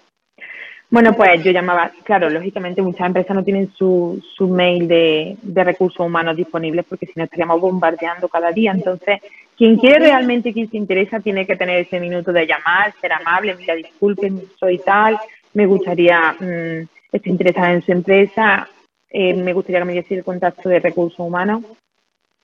Bueno, 0.90 1.12
pues 1.14 1.42
yo 1.44 1.52
llamaba, 1.52 1.92
claro, 2.02 2.30
lógicamente 2.30 2.82
muchas 2.82 3.06
empresas 3.06 3.36
no 3.36 3.44
tienen 3.44 3.72
su, 3.72 4.20
su 4.36 4.48
mail 4.48 4.88
de, 4.88 5.36
de 5.42 5.64
recursos 5.64 6.04
humanos 6.04 6.36
disponibles 6.36 6.84
porque 6.88 7.06
si 7.06 7.12
no 7.14 7.24
estaríamos 7.24 7.60
bombardeando 7.60 8.28
cada 8.28 8.50
día. 8.50 8.72
Entonces, 8.72 9.20
quien 9.56 9.76
quiere 9.76 10.00
realmente, 10.00 10.52
quien 10.52 10.68
se 10.70 10.76
interesa, 10.76 11.20
tiene 11.20 11.46
que 11.46 11.56
tener 11.56 11.78
ese 11.78 11.98
minuto 11.98 12.32
de 12.32 12.46
llamar, 12.46 12.92
ser 13.00 13.12
amable, 13.12 13.54
mira, 13.56 13.74
disculpen, 13.74 14.42
soy 14.58 14.78
tal, 14.78 15.18
me 15.56 15.66
gustaría, 15.66 16.36
mm, 16.38 16.86
estar 17.10 17.28
interesada 17.28 17.72
en 17.72 17.82
su 17.82 17.90
empresa, 17.90 18.68
eh, 19.08 19.32
me 19.32 19.54
gustaría 19.54 19.80
que 19.80 19.86
me 19.86 19.94
diese 19.94 20.14
el 20.14 20.22
contacto 20.22 20.68
de 20.68 20.80
recursos 20.80 21.18
humanos. 21.18 21.62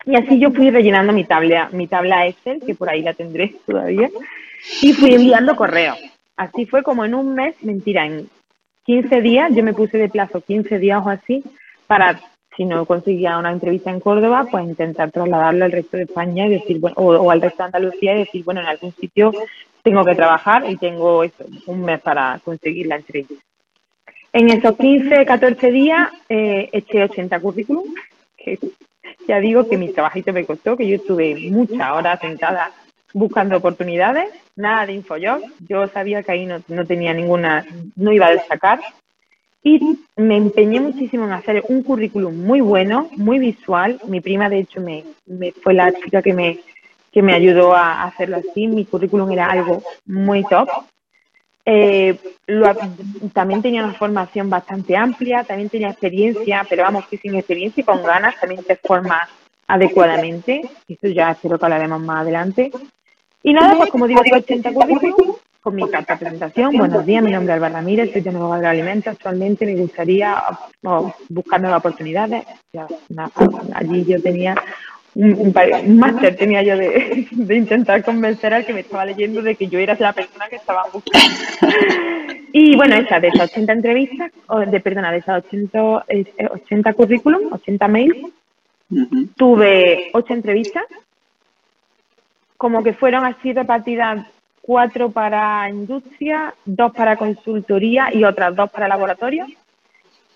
Y 0.06 0.16
así 0.16 0.38
yo 0.38 0.50
fui 0.50 0.70
rellenando 0.70 1.12
mi 1.12 1.24
tabla, 1.24 1.68
mi 1.72 1.86
tabla 1.86 2.26
Excel, 2.26 2.62
que 2.64 2.74
por 2.74 2.88
ahí 2.88 3.02
la 3.02 3.12
tendré 3.12 3.54
todavía, 3.66 4.08
y 4.80 4.94
fui 4.94 5.14
enviando 5.14 5.54
correos. 5.56 5.98
Así 6.36 6.64
fue 6.64 6.82
como 6.82 7.04
en 7.04 7.14
un 7.14 7.34
mes, 7.34 7.54
mentira, 7.62 8.06
en 8.06 8.30
15 8.86 9.20
días, 9.20 9.54
yo 9.54 9.62
me 9.62 9.74
puse 9.74 9.98
de 9.98 10.08
plazo 10.08 10.40
15 10.40 10.78
días 10.78 11.02
o 11.04 11.10
así, 11.10 11.44
para, 11.86 12.18
si 12.56 12.64
no 12.64 12.86
conseguía 12.86 13.36
una 13.36 13.52
entrevista 13.52 13.90
en 13.90 14.00
Córdoba, 14.00 14.46
pues 14.50 14.64
intentar 14.64 15.10
trasladarlo 15.10 15.66
al 15.66 15.72
resto 15.72 15.98
de 15.98 16.04
España 16.04 16.46
y 16.46 16.52
decir, 16.52 16.80
bueno, 16.80 16.96
o, 16.96 17.30
al 17.30 17.42
resto 17.42 17.58
de 17.58 17.66
Andalucía 17.66 18.14
y 18.14 18.20
decir, 18.20 18.42
bueno, 18.42 18.62
en 18.62 18.68
algún 18.68 18.92
sitio 18.94 19.32
tengo 19.82 20.04
que 20.04 20.14
trabajar 20.14 20.64
y 20.68 20.76
tengo 20.76 21.24
un 21.66 21.84
mes 21.84 22.00
para 22.00 22.40
conseguir 22.44 22.86
la 22.86 22.96
entrevista. 22.96 23.34
En 24.32 24.48
esos 24.48 24.76
15, 24.76 25.26
14 25.26 25.70
días 25.70 26.08
eh, 26.28 26.68
eché 26.72 27.02
80 27.02 27.38
currículum, 27.40 27.84
que 28.36 28.58
ya 29.28 29.40
digo 29.40 29.68
que 29.68 29.76
mi 29.76 29.92
trabajito 29.92 30.32
me 30.32 30.46
costó, 30.46 30.76
que 30.76 30.88
yo 30.88 30.96
estuve 30.96 31.34
muchas 31.50 31.92
horas 31.92 32.20
sentada 32.20 32.72
buscando 33.12 33.58
oportunidades, 33.58 34.30
nada 34.56 34.86
de 34.86 34.94
InfoJob, 34.94 35.42
yo 35.68 35.86
sabía 35.88 36.22
que 36.22 36.32
ahí 36.32 36.46
no, 36.46 36.62
no 36.68 36.86
tenía 36.86 37.12
ninguna, 37.12 37.66
no 37.94 38.10
iba 38.10 38.28
a 38.28 38.32
destacar, 38.32 38.80
y 39.64 39.98
me 40.16 40.36
empeñé 40.36 40.80
muchísimo 40.80 41.24
en 41.24 41.32
hacer 41.32 41.62
un 41.68 41.82
currículum 41.82 42.36
muy 42.36 42.60
bueno, 42.60 43.08
muy 43.16 43.38
visual. 43.38 44.00
Mi 44.08 44.20
prima, 44.20 44.48
de 44.48 44.58
hecho, 44.58 44.80
me, 44.80 45.04
me 45.26 45.52
fue 45.52 45.74
la 45.74 45.92
chica 45.92 46.20
que 46.20 46.32
me, 46.32 46.58
que 47.12 47.22
me 47.22 47.34
ayudó 47.34 47.74
a 47.74 48.04
hacerlo 48.04 48.38
así. 48.38 48.66
Mi 48.66 48.86
currículum 48.86 49.30
era 49.30 49.46
algo 49.46 49.82
muy 50.06 50.42
top. 50.44 50.68
Eh, 51.64 52.18
también 53.32 53.62
tenía 53.62 53.84
una 53.84 53.94
formación 53.94 54.50
bastante 54.50 54.96
amplia, 54.96 55.44
también 55.44 55.68
tenía 55.68 55.90
experiencia, 55.90 56.66
pero 56.68 56.82
vamos, 56.82 57.06
que 57.06 57.18
sin 57.18 57.36
experiencia 57.36 57.82
y 57.82 57.84
con 57.84 58.02
ganas 58.02 58.40
también 58.40 58.64
te 58.64 58.76
formas 58.76 59.28
adecuadamente. 59.68 60.62
Esto 60.88 61.08
ya 61.08 61.32
espero 61.32 61.58
que 61.58 61.64
hablaremos 61.66 62.00
más 62.00 62.22
adelante. 62.22 62.72
Y 63.42 63.52
nada, 63.52 63.76
pues 63.76 63.90
como 63.90 64.06
digo, 64.06 64.20
80 64.20 64.72
currículum 64.72 65.36
con 65.60 65.76
mi 65.76 65.88
carta 65.88 66.14
de 66.14 66.20
presentación. 66.20 66.76
Buenos 66.76 67.06
días, 67.06 67.22
mi 67.22 67.30
nombre 67.30 67.52
es 67.52 67.56
Alba 67.56 67.68
Ramírez, 67.68 68.12
soy 68.12 68.22
de 68.22 68.32
Nuevo 68.32 68.52
Agroalimentos. 68.52 69.12
Actualmente 69.12 69.64
me 69.64 69.76
gustaría 69.76 70.42
buscar 71.28 71.60
nuevas 71.60 71.78
oportunidades. 71.78 72.44
allí 73.74 74.04
yo 74.04 74.20
tenía 74.20 74.56
un, 75.14 75.52
máster 75.98 76.36
tenía 76.36 76.62
yo 76.62 76.76
de, 76.76 77.54
intentar 77.54 78.02
convencer 78.02 78.54
al 78.54 78.64
que 78.64 78.72
me 78.72 78.80
estaba 78.80 79.04
leyendo 79.04 79.42
de 79.42 79.54
que 79.54 79.68
yo 79.68 79.78
era 79.78 79.96
la 79.98 80.12
persona 80.12 80.48
que 80.48 80.56
estaba 80.56 80.84
buscando. 80.92 81.36
Y 82.54 82.76
bueno, 82.76 82.96
esa, 82.96 83.18
de 83.18 83.28
esas 83.28 83.50
80 83.50 83.72
entrevistas, 83.72 84.30
o 84.46 84.60
de, 84.60 84.78
perdona, 84.78 85.10
de 85.10 85.18
esas 85.18 85.42
80, 85.46 86.04
80 86.50 86.90
eh, 86.90 86.94
currículum, 86.94 87.50
80 87.50 87.88
mails, 87.88 88.26
tuve 89.36 90.10
8 90.12 90.34
entrevistas, 90.34 90.84
como 92.58 92.82
que 92.84 92.92
fueron 92.92 93.24
así 93.24 93.54
repartidas 93.54 94.26
cuatro 94.60 95.10
para 95.10 95.68
industria, 95.68 96.54
dos 96.64 96.92
para 96.92 97.16
consultoría 97.16 98.14
y 98.14 98.24
otras 98.24 98.54
dos 98.54 98.70
para 98.70 98.86
laboratorio. 98.86 99.46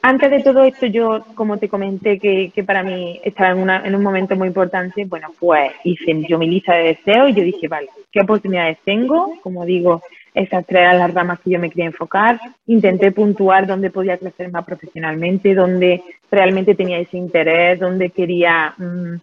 Antes 0.09 0.31
de 0.31 0.40
todo 0.40 0.62
esto, 0.62 0.87
yo, 0.87 1.25
como 1.35 1.59
te 1.59 1.69
comenté, 1.69 2.21
que, 2.21 2.62
para 2.64 2.85
mí 2.85 3.21
estaba 3.25 3.51
en, 3.51 3.59
una, 3.59 3.85
en 3.85 3.92
un 3.92 4.05
momento 4.05 4.37
muy 4.37 4.47
importante, 4.47 5.05
bueno, 5.05 5.33
pues 5.37 5.73
hice 5.83 6.23
yo 6.29 6.38
mi 6.38 6.49
lista 6.49 6.75
de 6.75 6.95
deseos 6.95 7.31
y 7.31 7.35
yo 7.35 7.42
dije, 7.42 7.66
vale, 7.66 7.88
¿qué 8.12 8.21
oportunidades 8.21 8.79
tengo? 8.85 9.33
Como 9.42 9.66
digo, 9.66 10.05
esas 10.33 10.64
tres 10.64 10.83
eran 10.83 10.99
las 11.01 11.12
ramas 11.12 11.40
que 11.40 11.51
yo 11.51 11.59
me 11.59 11.71
quería 11.71 11.87
enfocar. 11.87 12.38
Intenté 12.69 13.11
puntuar 13.11 13.66
dónde 13.66 13.90
podía 13.90 14.16
crecer 14.16 14.49
más 14.53 14.64
profesionalmente, 14.64 15.57
dónde 15.57 16.05
realmente 16.31 16.77
tenía 16.77 17.01
ese 17.01 17.16
interés, 17.16 17.81
dónde 17.81 18.11
quería 18.11 18.75
mm, 18.79 19.14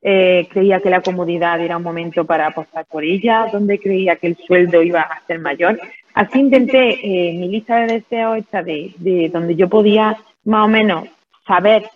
eh, 0.00 0.48
creía 0.50 0.80
que 0.80 0.88
la 0.88 1.02
comodidad 1.02 1.60
era 1.60 1.76
un 1.76 1.82
momento 1.82 2.24
para 2.24 2.46
apostar 2.46 2.86
por 2.86 3.04
ella, 3.04 3.48
donde 3.52 3.78
creía 3.78 4.16
que 4.16 4.28
el 4.28 4.36
sueldo 4.38 4.82
iba 4.82 5.02
a 5.02 5.20
ser 5.26 5.38
mayor. 5.38 5.78
Así 6.14 6.40
intenté 6.40 6.98
eh, 7.02 7.34
mi 7.34 7.48
lista 7.48 7.80
de 7.80 7.98
deseos 7.98 8.38
esta 8.38 8.62
de 8.62 9.30
donde 9.30 9.54
yo 9.54 9.68
podía 9.68 10.16
más 10.44 10.64
o 10.64 10.68
menos 10.68 11.08
saber 11.46 11.88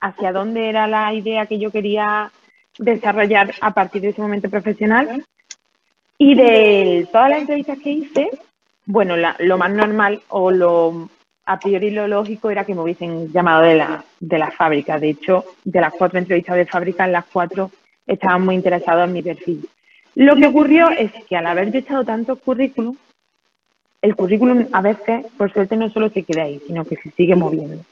hacia 0.00 0.32
dónde 0.32 0.68
era 0.68 0.86
la 0.86 1.12
idea 1.12 1.46
que 1.46 1.58
yo 1.58 1.70
quería 1.70 2.30
desarrollar 2.78 3.54
a 3.60 3.72
partir 3.72 4.02
de 4.02 4.08
ese 4.08 4.22
momento 4.22 4.50
profesional. 4.50 5.24
Y 6.18 6.34
de 6.34 7.08
todas 7.10 7.30
las 7.30 7.40
entrevistas 7.40 7.78
que 7.78 7.90
hice, 7.90 8.30
bueno, 8.86 9.14
lo 9.38 9.58
más 9.58 9.70
normal 9.70 10.22
o 10.28 10.50
lo 10.50 11.08
a 11.46 11.58
priori 11.58 11.90
lo 11.90 12.08
lógico 12.08 12.50
era 12.50 12.64
que 12.64 12.74
me 12.74 12.80
hubiesen 12.80 13.30
llamado 13.30 13.62
de 13.62 13.74
la, 13.74 14.04
de 14.20 14.38
la 14.38 14.50
fábrica. 14.50 14.98
De 14.98 15.10
hecho, 15.10 15.44
de 15.64 15.80
las 15.80 15.92
cuatro 15.92 16.18
entrevistas 16.18 16.56
de 16.56 16.66
fábrica, 16.66 17.06
las 17.06 17.26
cuatro 17.26 17.70
estaban 18.06 18.44
muy 18.44 18.54
interesados 18.54 19.06
en 19.06 19.12
mi 19.12 19.22
perfil. 19.22 19.68
Lo 20.14 20.36
que 20.36 20.46
ocurrió 20.46 20.90
es 20.90 21.12
que 21.28 21.36
al 21.36 21.46
haber 21.46 21.70
yo 21.70 21.80
echado 21.80 22.04
tantos 22.04 22.38
currículum, 22.38 22.96
el 24.04 24.14
currículum 24.14 24.66
a 24.72 24.82
veces, 24.82 25.24
por 25.38 25.50
suerte, 25.50 25.76
no 25.76 25.88
solo 25.88 26.10
se 26.10 26.22
queda 26.22 26.42
ahí, 26.42 26.60
sino 26.66 26.84
que 26.84 26.96
se 26.96 27.10
sigue 27.12 27.34
moviendo. 27.34 27.82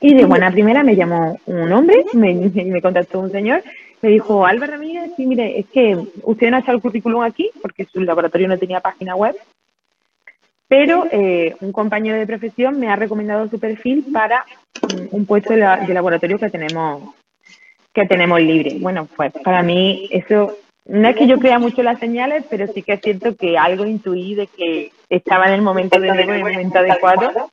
Y 0.00 0.14
de 0.14 0.24
buena 0.24 0.50
primera 0.50 0.82
me 0.82 0.96
llamó 0.96 1.38
un 1.46 1.72
hombre, 1.72 2.04
me, 2.12 2.34
me 2.34 2.82
contactó 2.82 3.20
un 3.20 3.30
señor, 3.30 3.62
me 4.02 4.10
dijo, 4.10 4.44
Álvaro 4.44 4.72
Ramírez, 4.72 5.12
sí, 5.16 5.26
mire, 5.26 5.60
es 5.60 5.66
que 5.66 5.96
usted 6.22 6.50
no 6.50 6.56
ha 6.56 6.60
echado 6.60 6.76
el 6.76 6.82
currículum 6.82 7.22
aquí 7.22 7.50
porque 7.62 7.84
su 7.84 8.00
laboratorio 8.00 8.48
no 8.48 8.58
tenía 8.58 8.80
página 8.80 9.14
web, 9.14 9.36
pero 10.66 11.06
eh, 11.12 11.54
un 11.60 11.70
compañero 11.70 12.18
de 12.18 12.26
profesión 12.26 12.80
me 12.80 12.88
ha 12.88 12.96
recomendado 12.96 13.48
su 13.48 13.60
perfil 13.60 14.06
para 14.12 14.44
un 15.12 15.24
puesto 15.24 15.52
de, 15.52 15.60
laboratorio 15.60 16.38
que 16.38 16.50
tenemos 16.50 17.14
que 17.94 18.06
tenemos 18.06 18.40
libre. 18.40 18.76
Bueno, 18.80 19.08
pues 19.16 19.32
para 19.44 19.62
mí 19.62 20.08
eso 20.10 20.56
no 20.88 21.08
es 21.08 21.16
que 21.16 21.26
yo 21.26 21.38
crea 21.38 21.58
mucho 21.58 21.82
las 21.82 22.00
señales, 22.00 22.44
pero 22.48 22.66
sí 22.66 22.82
que 22.82 22.94
es 22.94 23.00
cierto 23.00 23.36
que 23.36 23.58
algo 23.58 23.86
intuí 23.86 24.34
de 24.34 24.46
que 24.46 24.90
estaba 25.08 25.46
en 25.46 25.54
el 25.54 25.62
momento 25.62 26.00
de 26.00 26.08
nuevo, 26.08 26.32
en 26.32 26.36
el 26.36 26.40
momento 26.40 26.78
adecuado 26.78 27.50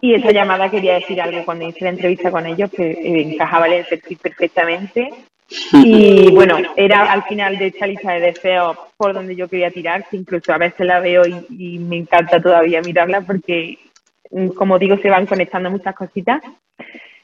y 0.00 0.14
esa 0.14 0.30
llamada 0.30 0.70
quería 0.70 0.94
decir 0.94 1.20
algo 1.20 1.44
cuando 1.44 1.66
hice 1.66 1.84
la 1.84 1.90
entrevista 1.90 2.30
con 2.30 2.46
ellos 2.46 2.70
que 2.70 2.90
eh, 2.90 3.32
encajaba 3.32 3.66
el 3.66 3.84
perfil 3.84 4.18
perfectamente. 4.18 5.10
Y 5.72 6.30
bueno, 6.30 6.58
era 6.76 7.10
al 7.10 7.24
final 7.24 7.58
de 7.58 7.68
esta 7.68 7.86
lista 7.86 8.12
de 8.12 8.20
deseos 8.20 8.76
por 8.96 9.14
donde 9.14 9.34
yo 9.34 9.48
quería 9.48 9.70
tirar, 9.70 10.06
que 10.08 10.18
incluso 10.18 10.52
a 10.52 10.58
veces 10.58 10.86
la 10.86 11.00
veo 11.00 11.22
y, 11.26 11.78
me 11.78 11.96
encanta 11.96 12.40
todavía 12.40 12.82
mirarla 12.82 13.22
porque, 13.22 13.78
mm, 14.30 14.48
como 14.48 14.78
digo, 14.78 14.98
se 14.98 15.10
van 15.10 15.26
conectando 15.26 15.70
muchas 15.70 15.94
cositas. 15.94 16.42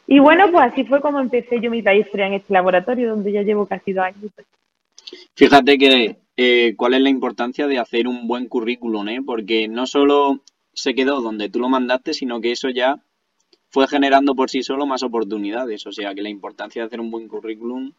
Y 0.07 0.19
bueno, 0.19 0.51
pues 0.51 0.73
así 0.73 0.85
fue 0.85 1.01
como 1.01 1.21
empecé 1.21 1.61
yo 1.61 1.71
mi 1.71 1.83
trayectoria 1.83 2.27
en 2.27 2.35
este 2.35 2.53
laboratorio, 2.53 3.11
donde 3.11 3.31
ya 3.31 3.43
llevo 3.43 3.67
casi 3.67 3.93
dos 3.93 4.07
años. 4.07 4.33
Fíjate 5.37 5.79
que 5.79 6.16
eh, 6.37 6.75
cuál 6.77 6.94
es 6.94 7.01
la 7.01 7.11
importancia 7.11 7.66
de 7.66 7.79
hacer 7.79 8.07
un 8.07 8.27
buen 8.27 8.47
currículum, 8.49 9.09
¿eh? 9.09 9.20
porque 9.25 9.68
no 9.68 9.87
solo 9.87 10.40
se 10.73 10.94
quedó 10.94 11.20
donde 11.20 11.49
tú 11.49 11.61
lo 11.61 11.68
mandaste, 11.68 12.14
sino 12.14 12.40
que 12.40 12.53
eso 12.53 12.68
ya 12.70 13.01
fue 13.70 13.88
generando 13.88 14.35
por 14.35 14.51
sí 14.51 14.62
solo 14.62 14.87
más 14.87 15.03
oportunidades. 15.03 15.87
O 15.87 15.92
sea 15.92 16.14
que 16.14 16.23
la 16.23 16.29
importancia 16.29 16.83
de 16.83 16.87
hacer 16.87 17.01
un 17.01 17.11
buen 17.11 17.29
currículum 17.29 17.92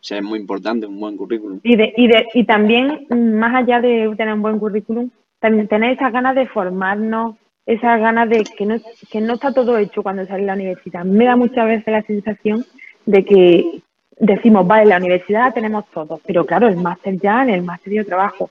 o 0.00 0.02
sea, 0.02 0.16
es 0.16 0.24
muy 0.24 0.38
importante, 0.38 0.86
un 0.86 0.98
buen 0.98 1.16
currículum. 1.16 1.60
Y, 1.62 1.76
de, 1.76 1.92
y, 1.94 2.08
de, 2.08 2.26
y 2.32 2.44
también, 2.44 3.06
más 3.10 3.54
allá 3.54 3.80
de 3.80 4.10
tener 4.16 4.32
un 4.32 4.40
buen 4.40 4.58
currículum, 4.58 5.10
también 5.40 5.68
tener 5.68 5.92
esas 5.92 6.10
ganas 6.10 6.34
de 6.34 6.46
formarnos, 6.46 7.36
esas 7.66 8.00
ganas 8.00 8.28
de 8.30 8.44
que 8.56 8.64
no, 8.64 8.76
que 9.10 9.20
no 9.20 9.34
está 9.34 9.52
todo 9.52 9.76
hecho 9.76 10.02
cuando 10.02 10.24
sale 10.24 10.46
la 10.46 10.54
universidad. 10.54 11.04
Me 11.04 11.26
da 11.26 11.36
muchas 11.36 11.66
veces 11.66 11.86
la 11.86 12.02
sensación 12.02 12.64
de 13.04 13.24
que 13.24 13.82
decimos, 14.20 14.66
vale, 14.66 14.84
la 14.86 14.98
universidad 14.98 15.52
tenemos 15.52 15.86
todo, 15.90 16.20
pero 16.24 16.46
claro, 16.46 16.68
el 16.68 16.76
máster 16.76 17.18
ya, 17.18 17.42
en 17.42 17.50
el 17.50 17.62
máster 17.62 17.92
yo 17.92 18.06
trabajo 18.06 18.50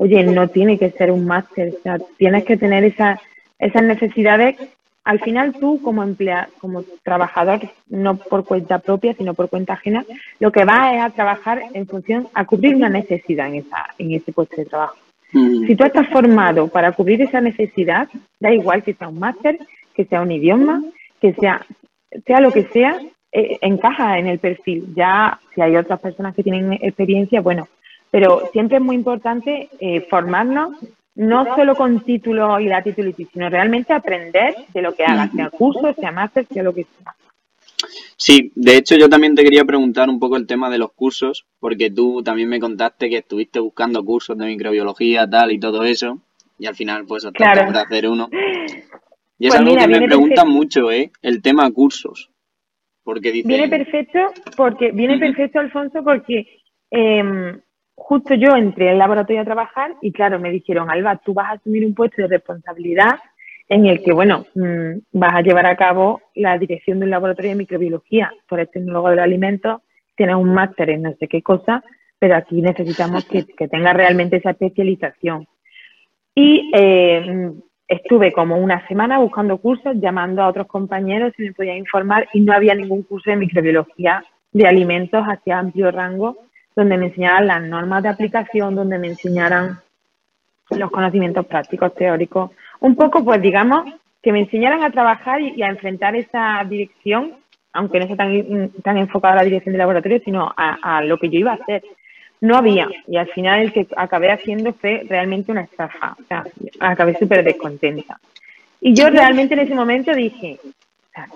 oye, 0.00 0.24
no 0.24 0.48
tiene 0.48 0.78
que 0.78 0.90
ser 0.90 1.12
un 1.12 1.26
máster, 1.26 1.74
o 1.78 1.82
sea, 1.82 1.98
tienes 2.16 2.44
que 2.44 2.56
tener 2.56 2.84
esa, 2.84 3.20
esas 3.58 3.82
necesidades. 3.82 4.56
Al 5.04 5.20
final 5.20 5.52
tú 5.52 5.82
como 5.82 6.02
empleado, 6.02 6.50
como 6.58 6.84
trabajador, 7.02 7.60
no 7.90 8.16
por 8.16 8.46
cuenta 8.46 8.78
propia, 8.78 9.12
sino 9.12 9.34
por 9.34 9.50
cuenta 9.50 9.74
ajena, 9.74 10.06
lo 10.38 10.52
que 10.52 10.64
vas 10.64 10.94
es 10.94 11.02
a 11.02 11.10
trabajar 11.10 11.60
en 11.74 11.86
función 11.86 12.28
a 12.32 12.46
cubrir 12.46 12.76
una 12.76 12.88
necesidad 12.88 13.48
en, 13.48 13.56
esa, 13.56 13.88
en 13.98 14.12
ese 14.12 14.32
puesto 14.32 14.56
de 14.56 14.64
trabajo. 14.64 14.96
Mm. 15.32 15.66
Si 15.66 15.76
tú 15.76 15.84
estás 15.84 16.08
formado 16.08 16.68
para 16.68 16.92
cubrir 16.92 17.20
esa 17.20 17.42
necesidad, 17.42 18.08
da 18.40 18.50
igual 18.54 18.82
que 18.82 18.94
sea 18.94 19.08
un 19.08 19.18
máster, 19.18 19.58
que 19.94 20.06
sea 20.06 20.22
un 20.22 20.32
idioma, 20.32 20.82
que 21.20 21.34
sea, 21.34 21.66
sea 22.26 22.40
lo 22.40 22.52
que 22.52 22.64
sea, 22.72 22.98
eh, 23.32 23.58
encaja 23.60 24.18
en 24.18 24.26
el 24.26 24.38
perfil. 24.38 24.92
Ya 24.94 25.38
si 25.54 25.60
hay 25.60 25.76
otras 25.76 26.00
personas 26.00 26.34
que 26.34 26.42
tienen 26.42 26.72
experiencia, 26.72 27.40
bueno, 27.40 27.68
pero 28.10 28.48
siempre 28.52 28.78
es 28.78 28.82
muy 28.82 28.96
importante 28.96 29.68
eh, 29.78 30.00
formarnos, 30.02 30.76
no 31.14 31.44
solo 31.54 31.74
con 31.74 32.00
título 32.00 32.58
y 32.60 32.66
la 32.66 32.82
titulitis, 32.82 33.28
sino 33.32 33.48
realmente 33.48 33.92
aprender 33.92 34.54
de 34.72 34.82
lo 34.82 34.94
que 34.94 35.04
hagas, 35.04 35.30
sea 35.32 35.50
curso, 35.50 35.92
sea 35.94 36.10
máster, 36.10 36.46
sea 36.46 36.62
lo 36.62 36.74
que 36.74 36.84
sea. 36.84 37.14
Sí, 38.16 38.52
de 38.54 38.76
hecho 38.76 38.96
yo 38.96 39.08
también 39.08 39.34
te 39.34 39.42
quería 39.42 39.64
preguntar 39.64 40.08
un 40.08 40.18
poco 40.18 40.36
el 40.36 40.46
tema 40.46 40.68
de 40.68 40.78
los 40.78 40.92
cursos, 40.92 41.46
porque 41.58 41.90
tú 41.90 42.22
también 42.22 42.48
me 42.48 42.60
contaste 42.60 43.08
que 43.08 43.18
estuviste 43.18 43.60
buscando 43.60 44.04
cursos 44.04 44.36
de 44.36 44.46
microbiología, 44.46 45.28
tal 45.28 45.52
y 45.52 45.60
todo 45.60 45.84
eso, 45.84 46.18
y 46.58 46.66
al 46.66 46.74
final 46.74 47.06
pues 47.06 47.24
optaste 47.24 47.64
por 47.64 47.76
hacer 47.76 48.08
uno. 48.08 48.28
Y 49.38 49.46
es 49.46 49.54
pues 49.54 49.60
algo 49.60 49.76
que 49.76 49.88
me 49.88 50.06
preguntan 50.06 50.48
mucho, 50.48 50.90
¿eh? 50.90 51.10
El 51.22 51.40
tema 51.40 51.70
cursos. 51.70 52.30
Porque 53.02 53.32
Viene 53.32 53.68
perfecto, 53.68 54.18
porque 54.56 54.92
viene 54.92 55.18
perfecto, 55.18 55.58
Alfonso, 55.58 56.04
porque 56.04 56.46
eh, 56.90 57.58
justo 57.94 58.34
yo 58.34 58.56
entré 58.56 58.90
al 58.90 58.98
laboratorio 58.98 59.42
a 59.42 59.44
trabajar 59.44 59.94
y 60.02 60.12
claro, 60.12 60.38
me 60.38 60.50
dijeron, 60.50 60.90
Alba, 60.90 61.20
tú 61.24 61.34
vas 61.34 61.48
a 61.48 61.52
asumir 61.52 61.84
un 61.84 61.94
puesto 61.94 62.22
de 62.22 62.28
responsabilidad 62.28 63.18
en 63.68 63.86
el 63.86 64.02
que, 64.02 64.12
bueno, 64.12 64.46
mm, 64.54 64.98
vas 65.12 65.34
a 65.34 65.42
llevar 65.42 65.66
a 65.66 65.76
cabo 65.76 66.20
la 66.34 66.58
dirección 66.58 66.98
de 66.98 67.04
un 67.04 67.10
laboratorio 67.10 67.52
de 67.52 67.56
microbiología. 67.56 68.32
Por 68.48 68.60
el 68.60 68.68
tecnólogo 68.68 69.10
los 69.10 69.20
alimentos, 69.20 69.82
tienes 70.16 70.36
un 70.36 70.52
máster 70.52 70.90
en 70.90 71.02
no 71.02 71.14
sé 71.18 71.28
qué 71.28 71.40
cosa, 71.40 71.82
pero 72.18 72.34
aquí 72.36 72.60
necesitamos 72.60 73.24
que, 73.26 73.46
que 73.46 73.68
tenga 73.68 73.92
realmente 73.92 74.36
esa 74.36 74.50
especialización. 74.50 75.46
Y 76.34 76.70
eh, 76.74 77.52
estuve 77.90 78.32
como 78.32 78.56
una 78.56 78.86
semana 78.86 79.18
buscando 79.18 79.58
cursos, 79.58 79.96
llamando 79.96 80.42
a 80.42 80.48
otros 80.48 80.68
compañeros 80.68 81.32
si 81.36 81.42
me 81.42 81.52
podían 81.52 81.76
informar 81.76 82.28
y 82.32 82.40
no 82.40 82.52
había 82.52 82.74
ningún 82.74 83.02
curso 83.02 83.30
de 83.30 83.36
microbiología 83.36 84.24
de 84.52 84.66
alimentos 84.66 85.22
hacia 85.24 85.58
amplio 85.58 85.90
rango 85.90 86.36
donde 86.76 86.96
me 86.96 87.06
enseñaran 87.06 87.46
las 87.46 87.62
normas 87.62 88.02
de 88.02 88.08
aplicación, 88.08 88.74
donde 88.74 88.98
me 88.98 89.08
enseñaran 89.08 89.80
los 90.70 90.90
conocimientos 90.90 91.44
prácticos, 91.46 91.94
teóricos. 91.94 92.52
Un 92.78 92.94
poco, 92.94 93.24
pues 93.24 93.42
digamos, 93.42 93.84
que 94.22 94.32
me 94.32 94.40
enseñaran 94.40 94.82
a 94.84 94.90
trabajar 94.90 95.40
y, 95.40 95.62
a 95.62 95.68
enfrentar 95.68 96.14
esa 96.14 96.64
dirección, 96.64 97.34
aunque 97.72 97.98
no 97.98 98.06
sea 98.06 98.16
tan, 98.16 98.70
tan 98.82 98.98
enfocada 98.98 99.34
a 99.34 99.36
la 99.38 99.44
dirección 99.44 99.72
del 99.72 99.80
laboratorio, 99.80 100.20
sino 100.24 100.52
a, 100.56 101.02
lo 101.02 101.18
que 101.18 101.28
yo 101.28 101.40
iba 101.40 101.52
a 101.52 101.56
hacer. 101.56 101.82
No 102.40 102.56
había, 102.56 102.88
y 103.06 103.16
al 103.16 103.28
final 103.28 103.60
el 103.60 103.72
que 103.72 103.86
acabé 103.96 104.30
haciendo 104.30 104.72
fue 104.72 105.04
realmente 105.06 105.52
una 105.52 105.62
estafa, 105.62 106.16
o 106.18 106.24
sea, 106.24 106.44
acabé 106.80 107.16
súper 107.18 107.44
descontenta. 107.44 108.18
Y 108.80 108.94
yo 108.94 109.10
realmente 109.10 109.54
en 109.54 109.60
ese 109.60 109.74
momento 109.74 110.14
dije, 110.14 110.58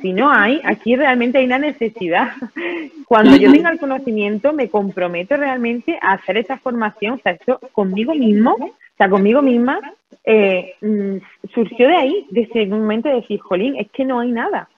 si 0.00 0.12
no 0.12 0.30
hay, 0.30 0.60
aquí 0.64 0.96
realmente 0.96 1.38
hay 1.38 1.46
una 1.46 1.58
necesidad. 1.58 2.32
Cuando 3.06 3.36
yo 3.36 3.52
tenga 3.52 3.70
el 3.70 3.78
conocimiento, 3.78 4.52
me 4.52 4.68
comprometo 4.68 5.36
realmente 5.36 5.98
a 6.00 6.14
hacer 6.14 6.38
esa 6.38 6.56
formación, 6.58 7.14
o 7.14 7.18
sea, 7.18 7.32
esto 7.32 7.60
conmigo 7.72 8.14
mismo, 8.14 8.52
o 8.52 8.96
sea, 8.96 9.08
conmigo 9.08 9.42
misma, 9.42 9.80
eh, 10.24 10.74
mm, 10.80 11.16
surgió 11.52 11.88
de 11.88 11.96
ahí, 11.96 12.26
de 12.30 12.42
ese 12.42 12.66
momento 12.66 13.08
de 13.08 13.16
decir, 13.16 13.40
jolín, 13.40 13.76
es 13.76 13.90
que 13.90 14.04
no 14.04 14.20
hay 14.20 14.30
nada. 14.30 14.68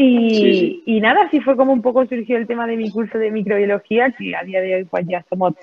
Y, 0.00 0.84
y 0.86 1.00
nada, 1.00 1.24
así 1.24 1.40
fue 1.40 1.56
como 1.56 1.72
un 1.72 1.82
poco 1.82 2.06
surgió 2.06 2.36
el 2.36 2.46
tema 2.46 2.68
de 2.68 2.76
mi 2.76 2.88
curso 2.88 3.18
de 3.18 3.32
microbiología, 3.32 4.14
que 4.16 4.36
a 4.36 4.44
día 4.44 4.60
de 4.60 4.76
hoy 4.76 4.84
pues 4.84 5.04
ya 5.08 5.24
somos 5.28 5.54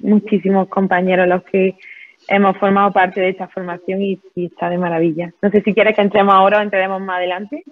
muchísimos 0.00 0.68
compañeros 0.68 1.26
los 1.26 1.42
que 1.44 1.76
hemos 2.28 2.56
formado 2.58 2.92
parte 2.92 3.22
de 3.22 3.30
esta 3.30 3.48
formación 3.48 4.02
y, 4.02 4.20
está 4.36 4.68
de 4.68 4.76
maravilla. 4.76 5.32
No 5.40 5.50
sé 5.50 5.62
si 5.62 5.72
quieres 5.72 5.96
que 5.96 6.02
entremos 6.02 6.34
ahora 6.34 6.58
o 6.58 6.62
entremos 6.62 7.00
más 7.00 7.16
adelante. 7.16 7.64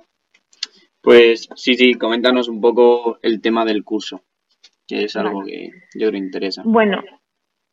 Pues 1.02 1.50
sí, 1.54 1.74
sí, 1.74 1.92
coméntanos 1.94 2.48
un 2.48 2.62
poco 2.62 3.18
el 3.20 3.42
tema 3.42 3.66
del 3.66 3.84
curso, 3.84 4.22
que 4.86 5.04
es 5.04 5.16
algo 5.16 5.42
que 5.44 5.70
yo 5.94 6.08
creo 6.08 6.18
interesa. 6.18 6.62
Bueno, 6.64 7.02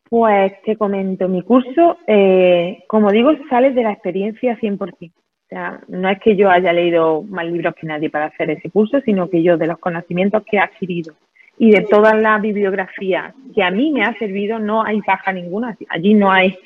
pues 0.09 0.61
te 0.63 0.75
comento, 0.75 1.29
mi 1.29 1.43
curso, 1.43 1.97
eh, 2.07 2.83
como 2.87 3.09
digo, 3.11 3.31
sale 3.49 3.71
de 3.71 3.83
la 3.83 3.93
experiencia 3.93 4.57
100%. 4.59 5.13
O 5.47 5.49
sea, 5.49 5.79
no 5.87 6.09
es 6.09 6.19
que 6.19 6.35
yo 6.35 6.49
haya 6.49 6.73
leído 6.73 7.23
más 7.23 7.45
libros 7.45 7.73
que 7.75 7.87
nadie 7.87 8.09
para 8.09 8.25
hacer 8.25 8.49
ese 8.49 8.69
curso, 8.69 8.99
sino 8.99 9.29
que 9.29 9.41
yo 9.41 9.57
de 9.57 9.67
los 9.67 9.77
conocimientos 9.79 10.43
que 10.43 10.57
he 10.57 10.59
adquirido 10.59 11.13
y 11.57 11.71
de 11.71 11.83
toda 11.83 12.13
la 12.15 12.37
bibliografía 12.37 13.33
que 13.55 13.63
a 13.63 13.71
mí 13.71 13.91
me 13.93 14.03
ha 14.03 14.13
servido, 14.17 14.59
no 14.59 14.83
hay 14.83 14.99
baja 15.07 15.31
ninguna, 15.31 15.77
allí 15.87 16.13
no 16.13 16.29
hay 16.29 16.59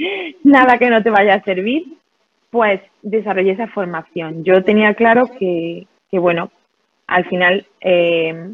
nada 0.44 0.80
que 0.80 0.89
no 0.89 1.04
te 1.04 1.12
vaya 1.12 1.36
a 1.36 1.44
servir, 1.44 1.94
pues 2.50 2.82
desarrollé 3.04 3.52
esa 3.52 3.67
formación. 3.67 4.44
Yo 4.44 4.63
tenía 4.63 4.96
claro 4.96 5.30
que, 5.38 5.86
que 6.10 6.17
bueno, 6.17 6.50
al 7.06 7.26
final 7.26 7.67
eh, 7.82 8.50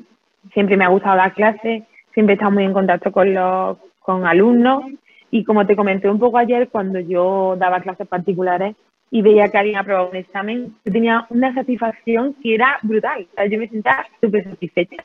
siempre 0.51 0.75
me 0.75 0.83
ha 0.83 0.89
gustado 0.89 1.15
la 1.15 1.31
clase, 1.31 1.83
siempre 2.13 2.33
he 2.33 2.35
estado 2.35 2.51
muy 2.51 2.65
en 2.65 2.73
contacto 2.73 3.13
con 3.13 3.33
los 3.33 3.77
con 3.99 4.25
alumnos 4.25 4.83
y 5.31 5.45
como 5.45 5.65
te 5.65 5.77
comenté 5.77 6.09
un 6.09 6.19
poco 6.19 6.37
ayer, 6.37 6.67
cuando 6.67 6.99
yo 6.99 7.55
daba 7.57 7.79
clases 7.79 8.07
particulares 8.07 8.75
y 9.09 9.21
veía 9.21 9.49
que 9.49 9.57
alguien 9.57 9.77
aprobado 9.77 10.09
un 10.09 10.15
examen, 10.17 10.75
yo 10.85 10.91
tenía 10.91 11.25
una 11.29 11.53
satisfacción 11.53 12.35
que 12.41 12.55
era 12.55 12.77
brutal. 12.81 13.27
yo 13.49 13.57
me 13.57 13.67
sentía 13.69 14.05
súper 14.21 14.43
satisfecha 14.43 15.03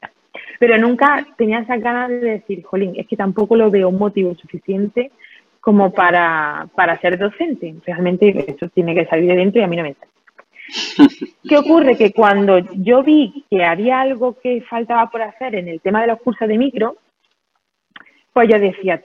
pero 0.59 0.79
nunca 0.79 1.27
tenía 1.37 1.59
esa 1.59 1.77
ganas 1.77 2.09
de 2.09 2.21
decir, 2.21 2.63
jolín, 2.63 2.95
es 2.97 3.07
que 3.09 3.17
tampoco 3.17 3.57
lo 3.57 3.69
veo 3.69 3.91
motivo 3.91 4.35
suficiente 4.37 5.11
como 5.61 5.93
para, 5.93 6.69
para 6.75 7.01
ser 7.01 7.19
docente. 7.19 7.75
Realmente 7.85 8.45
eso 8.49 8.69
tiene 8.69 8.95
que 8.95 9.07
salir 9.07 9.29
de 9.29 9.37
dentro 9.37 9.61
y 9.61 9.65
a 9.65 9.67
mí 9.67 9.77
no 9.77 9.83
me 9.83 9.95
sale. 9.95 10.13
¿Qué 11.49 11.57
ocurre? 11.57 11.97
Que 11.97 12.13
cuando 12.13 12.59
yo 12.77 13.03
vi 13.03 13.45
que 13.51 13.65
había 13.65 14.01
algo 14.01 14.39
que 14.39 14.63
faltaba 14.63 15.11
por 15.11 15.23
hacer 15.23 15.57
en 15.57 15.69
el 15.69 15.81
tema 15.81 16.01
de 16.01 16.07
los 16.07 16.21
cursos 16.21 16.47
de 16.47 16.59
micro, 16.59 16.97
pues 18.33 18.49
yo 18.49 18.59
decía, 18.59 19.03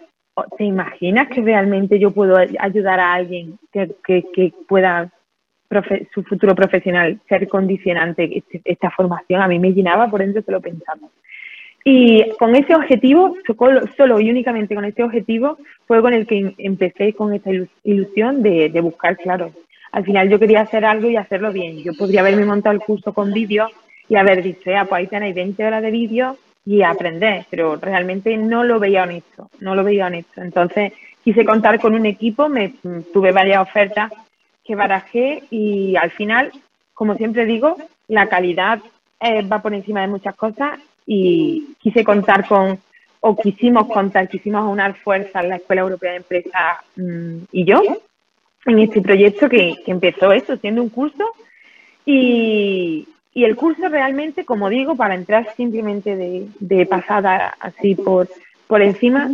¿te 0.58 0.64
imaginas 0.64 1.28
que 1.30 1.42
realmente 1.42 2.00
yo 2.00 2.12
puedo 2.12 2.38
ayudar 2.38 3.00
a 3.00 3.14
alguien 3.14 3.58
que, 3.72 3.92
que, 4.06 4.26
que 4.34 4.54
pueda 4.68 5.12
su 6.14 6.24
futuro 6.24 6.56
profesional 6.56 7.20
ser 7.28 7.48
condicionante 7.48 8.38
este, 8.38 8.62
esta 8.64 8.90
formación, 8.92 9.42
a 9.42 9.48
mí 9.48 9.60
me 9.60 9.74
llenaba, 9.74 10.10
por 10.10 10.22
dentro 10.22 10.42
se 10.42 10.52
lo 10.52 10.62
pensamos. 10.62 11.12
Y 11.84 12.30
con 12.38 12.56
ese 12.56 12.76
objetivo, 12.76 13.36
solo 13.96 14.20
y 14.20 14.30
únicamente 14.30 14.76
con 14.76 14.86
ese 14.86 15.04
objetivo, 15.04 15.58
fue 15.86 16.02
con 16.02 16.14
el 16.14 16.28
que 16.28 16.54
empecé 16.58 17.14
con 17.14 17.34
esta 17.34 17.50
ilusión 17.84 18.44
de, 18.44 18.70
de 18.70 18.82
buscar, 18.82 19.18
claro. 19.18 19.52
Al 19.92 20.04
final 20.04 20.30
yo 20.30 20.38
quería 20.38 20.62
hacer 20.62 20.84
algo 20.84 21.10
y 21.10 21.16
hacerlo 21.16 21.52
bien. 21.54 21.78
Yo 21.84 21.94
podría 21.98 22.22
haberme 22.22 22.46
montado 22.46 22.76
el 22.76 22.82
curso 22.82 23.14
con 23.14 23.32
vídeos 23.32 23.72
y 24.10 24.16
haber 24.16 24.44
dicho, 24.44 24.70
ya, 24.70 24.84
pues 24.86 25.00
ahí 25.00 25.08
tenéis 25.08 25.36
20 25.36 25.66
horas 25.66 25.82
de 25.82 25.92
vídeo 25.92 26.38
y 26.68 26.84
aprender, 26.84 27.46
pero 27.50 27.78
realmente 27.78 28.36
no 28.36 28.66
lo 28.66 28.78
veía 28.78 29.04
honesto, 29.04 29.50
no 29.62 29.74
lo 29.74 29.86
veía 29.86 30.08
honesto. 30.08 30.42
Entonces 30.42 30.92
quise 31.24 31.46
contar 31.46 31.80
con 31.80 31.96
un 31.96 32.06
equipo, 32.06 32.50
me 32.50 32.74
tuve 33.14 33.32
varias 33.32 33.62
ofertas 33.62 34.12
que 34.66 34.76
barajé 34.76 35.44
y 35.50 35.96
al 35.96 36.12
final, 36.12 36.52
como 36.94 37.16
siempre 37.16 37.46
digo, 37.46 37.78
la 38.10 38.28
calidad 38.28 38.82
eh, 39.22 39.44
va 39.44 39.62
por 39.62 39.74
encima 39.74 40.02
de 40.02 40.08
muchas 40.08 40.36
cosas 40.36 40.78
y 41.06 41.74
quise 41.80 42.04
contar 42.04 42.46
con, 42.46 42.78
o 43.22 43.38
quisimos 43.38 43.88
contar, 43.88 44.28
quisimos 44.28 44.70
unar 44.70 44.94
fuerzas 44.96 45.48
la 45.48 45.56
Escuela 45.56 45.84
Europea 45.84 46.12
de 46.12 46.18
Empresas 46.18 46.80
mm, 46.98 47.38
y 47.54 47.64
yo 47.64 47.82
en 48.66 48.80
este 48.80 49.02
proyecto 49.02 49.48
que, 49.48 49.78
empezó 49.86 50.34
eso, 50.34 50.58
siendo 50.58 50.84
un 50.84 50.90
curso 50.90 51.24
y, 52.06 53.08
y, 53.38 53.46
el 53.46 53.56
curso 53.56 53.88
realmente, 53.90 54.46
como 54.46 54.70
digo, 54.70 54.96
para 54.96 55.16
entrar 55.16 55.54
simplemente 55.56 56.16
de, 56.16 56.86
pasada 56.86 57.56
así 57.60 57.96
por, 57.96 58.28
por 58.68 58.82
encima, 58.82 59.32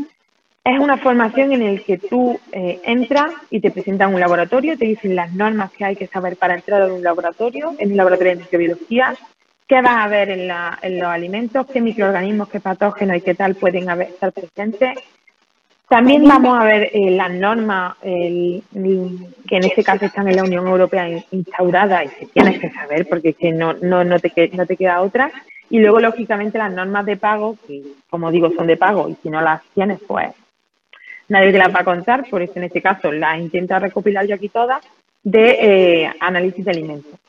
es 0.64 0.80
una 0.80 0.98
formación 0.98 1.52
en 1.52 1.76
la 1.76 1.82
que 1.82 1.98
tú 1.98 2.40
eh, 2.52 2.80
entras 2.84 3.34
y 3.50 3.60
te 3.60 3.72
presentan 3.72 4.14
un 4.14 4.20
laboratorio, 4.20 4.78
te 4.78 4.86
dicen 4.86 5.16
las 5.16 5.34
normas 5.34 5.72
que 5.72 5.84
hay 5.86 5.96
que 5.96 6.08
saber 6.08 6.38
para 6.38 6.56
entrar 6.56 6.84
en 6.84 6.92
un 6.92 7.04
laboratorio, 7.04 7.76
en 7.80 7.92
un 7.92 7.98
laboratorio 7.98 8.34
de 8.34 8.42
microbiología, 8.42 9.16
qué 9.68 9.82
vas 9.82 10.06
a 10.06 10.08
ver 10.08 10.30
en, 10.30 10.48
los 11.00 11.08
alimentos, 11.08 11.66
qué 11.68 11.82
microorganismos, 11.82 12.50
qué 12.50 12.60
patógenos 12.60 13.18
y 13.18 13.22
qué 13.22 13.36
tal 13.36 13.56
pueden 13.56 13.90
haber, 13.90 14.10
estar 14.10 14.32
presentes. 14.32 15.00
También 15.88 16.24
vamos 16.28 16.58
a 16.58 16.64
ver 16.64 16.90
eh, 16.94 17.12
las 17.12 17.32
normas 17.32 17.96
que 18.02 18.62
en 19.58 19.64
este 19.64 19.84
caso 19.84 20.06
están 20.06 20.28
en 20.28 20.38
la 20.38 20.44
Unión 20.44 20.66
Europea 20.68 21.08
instauradas 21.32 22.06
y 22.06 22.10
que 22.10 22.26
tienes 22.28 22.60
que 22.60 22.72
saber 22.72 23.08
porque 23.08 23.30
es 23.30 23.38
que 23.38 23.52
no, 23.52 23.74
no, 23.74 24.04
no, 24.04 24.20
te, 24.20 24.50
no 24.54 24.66
te 24.66 24.78
queda 24.78 25.02
otra. 25.02 25.32
Y 25.70 25.80
luego, 25.80 26.00
lógicamente, 26.00 26.58
las 26.58 26.74
normas 26.74 27.06
de 27.06 27.18
pago, 27.18 27.58
que 27.68 27.82
como 28.10 28.32
digo, 28.32 28.52
son 28.56 28.68
de 28.68 28.78
pago 28.78 29.10
y 29.10 29.16
si 29.22 29.30
no 29.30 29.42
las 29.42 29.62
tienes, 29.74 30.00
pues 30.08 30.34
nadie 31.28 31.52
te 31.52 31.58
las 31.58 31.74
va 31.74 31.80
a 31.80 31.86
contar, 31.86 32.30
por 32.30 32.42
eso 32.42 32.54
en 32.58 32.66
este 32.66 32.82
caso 32.82 33.12
las 33.12 33.40
intento 33.40 33.78
recopilar 33.80 34.28
yo 34.28 34.36
aquí 34.36 34.50
todas, 34.50 34.84
de 35.24 36.04
eh, 36.04 36.14
análisis 36.20 36.66
de 36.66 36.72
alimentos. 36.72 37.20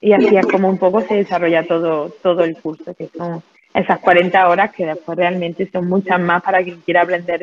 Y 0.00 0.12
así 0.12 0.36
es 0.36 0.46
como 0.46 0.68
un 0.68 0.78
poco 0.78 1.00
se 1.00 1.14
desarrolla 1.14 1.66
todo, 1.66 2.10
todo 2.22 2.44
el 2.44 2.56
curso, 2.56 2.94
que 2.94 3.08
son 3.08 3.42
esas 3.74 3.98
40 3.98 4.48
horas 4.48 4.72
que 4.72 4.86
después 4.86 5.18
realmente 5.18 5.68
son 5.70 5.88
muchas 5.88 6.20
más 6.20 6.42
para 6.42 6.62
quien 6.62 6.80
quiera 6.80 7.02
aprender 7.02 7.42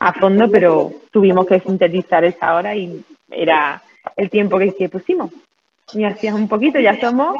a 0.00 0.12
fondo, 0.14 0.50
pero 0.50 0.90
tuvimos 1.12 1.46
que 1.46 1.60
sintetizar 1.60 2.24
esa 2.24 2.54
hora 2.54 2.74
y 2.74 3.04
era 3.30 3.82
el 4.16 4.30
tiempo 4.30 4.58
que, 4.58 4.88
pusimos. 4.88 5.30
Y 5.92 6.04
así 6.04 6.26
es 6.26 6.32
un 6.32 6.48
poquito, 6.48 6.80
ya 6.80 6.98
somos 7.00 7.36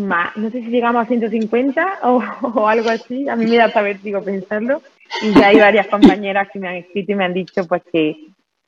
más, 0.00 0.34
no 0.36 0.50
sé 0.50 0.62
si 0.62 0.68
llegamos 0.68 1.04
a 1.04 1.06
150 1.06 1.98
o, 2.04 2.22
o 2.54 2.66
algo 2.66 2.88
así, 2.88 3.28
a 3.28 3.36
mí 3.36 3.46
me 3.46 3.56
da 3.56 3.70
saber, 3.70 4.00
digo, 4.00 4.22
pensarlo, 4.22 4.82
y 5.20 5.32
ya 5.38 5.48
hay 5.48 5.58
varias 5.58 5.86
compañeras 5.88 6.48
que 6.50 6.58
me 6.58 6.68
han 6.68 6.76
escrito 6.76 7.12
y 7.12 7.14
me 7.14 7.24
han 7.24 7.34
dicho 7.34 7.66
pues 7.66 7.82
que 7.92 8.16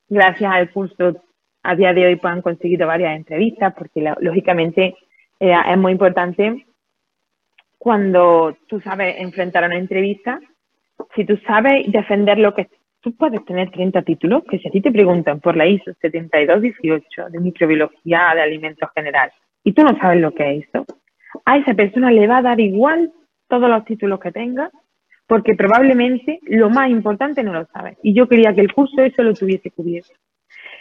gracias 0.08 0.52
al 0.52 0.70
curso 0.70 1.16
a 1.62 1.74
día 1.74 1.94
de 1.94 2.06
hoy 2.06 2.16
pues 2.16 2.32
han 2.32 2.42
conseguido 2.42 2.86
varias 2.86 3.16
entrevistas 3.16 3.72
porque 3.74 4.12
lógicamente 4.20 4.96
eh, 5.40 5.54
es 5.66 5.78
muy 5.78 5.92
importante 5.92 6.66
cuando 7.78 8.56
tú 8.66 8.80
sabes 8.80 9.16
enfrentar 9.18 9.64
a 9.64 9.66
una 9.66 9.78
entrevista, 9.78 10.40
si 11.14 11.24
tú 11.24 11.36
sabes 11.46 11.90
defender 11.90 12.38
lo 12.38 12.54
que 12.54 12.68
tú 13.00 13.14
puedes 13.16 13.44
tener 13.44 13.70
30 13.70 14.02
títulos, 14.02 14.44
que 14.48 14.58
si 14.58 14.68
a 14.68 14.70
ti 14.70 14.80
te 14.80 14.90
preguntan 14.90 15.40
por 15.40 15.56
la 15.56 15.66
ISO 15.66 15.92
7218 16.00 17.30
de 17.30 17.40
microbiología 17.40 18.32
de 18.34 18.42
alimentos 18.42 18.88
general 18.94 19.30
y 19.62 19.72
tú 19.72 19.82
no 19.82 19.96
sabes 19.98 20.20
lo 20.20 20.32
que 20.32 20.56
es 20.56 20.68
eso, 20.68 20.86
a 21.44 21.58
esa 21.58 21.74
persona 21.74 22.10
le 22.10 22.26
va 22.26 22.38
a 22.38 22.42
dar 22.42 22.60
igual 22.60 23.12
todos 23.48 23.68
los 23.68 23.84
títulos 23.84 24.20
que 24.20 24.32
tenga 24.32 24.70
porque 25.26 25.54
probablemente 25.54 26.40
lo 26.42 26.70
más 26.70 26.90
importante 26.90 27.42
no 27.42 27.52
lo 27.52 27.66
sabe. 27.66 27.96
Y 28.02 28.14
yo 28.14 28.28
quería 28.28 28.54
que 28.54 28.60
el 28.60 28.72
curso 28.72 29.02
eso 29.02 29.22
lo 29.22 29.34
tuviese 29.34 29.70
cubierto. 29.70 30.12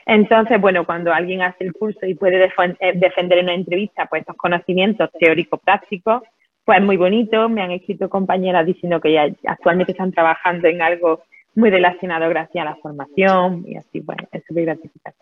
Entonces, 0.05 0.59
bueno, 0.59 0.85
cuando 0.85 1.13
alguien 1.13 1.41
hace 1.41 1.63
el 1.63 1.73
curso 1.73 2.05
y 2.05 2.15
puede 2.15 2.43
eh, 2.43 2.93
defender 2.95 3.39
en 3.39 3.45
una 3.45 3.53
entrevista 3.53 4.05
pues 4.05 4.21
estos 4.21 4.35
conocimientos 4.35 5.09
teóricos 5.17 5.61
prácticos, 5.61 6.23
pues 6.65 6.79
es 6.79 6.85
muy 6.85 6.97
bonito. 6.97 7.49
Me 7.49 7.61
han 7.61 7.71
escrito 7.71 8.09
compañeras 8.09 8.65
diciendo 8.65 8.99
que 8.99 9.13
ya 9.13 9.27
actualmente 9.45 9.91
están 9.91 10.11
trabajando 10.11 10.67
en 10.67 10.81
algo 10.81 11.23
muy 11.55 11.69
relacionado 11.69 12.27
gracias 12.29 12.65
a 12.65 12.69
la 12.69 12.75
formación 12.75 13.63
y 13.67 13.75
así, 13.75 13.99
bueno, 13.99 14.23
es 14.31 14.43
súper 14.47 14.65
gratificante. 14.65 15.19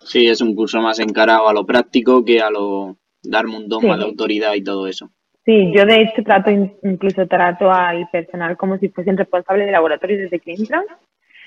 Sí, 0.00 0.26
es 0.26 0.40
un 0.40 0.54
curso 0.54 0.80
más 0.80 0.98
encarado 0.98 1.48
a 1.48 1.54
lo 1.54 1.64
práctico 1.64 2.24
que 2.24 2.40
a 2.40 2.50
lo 2.50 2.96
darme 3.22 3.56
un 3.56 3.68
dogma 3.68 3.96
de 3.96 4.04
autoridad 4.04 4.54
y 4.54 4.62
todo 4.62 4.86
eso. 4.86 5.10
Sí, 5.44 5.72
yo 5.74 5.84
de 5.84 6.02
hecho 6.02 6.22
trato, 6.22 6.50
incluso 6.50 7.26
trato 7.26 7.70
al 7.70 8.08
personal 8.10 8.56
como 8.56 8.78
si 8.78 8.88
fuesen 8.88 9.16
responsables 9.16 9.66
de 9.66 9.72
laboratorio 9.72 10.18
desde 10.18 10.38
que 10.38 10.54
entran. 10.54 10.84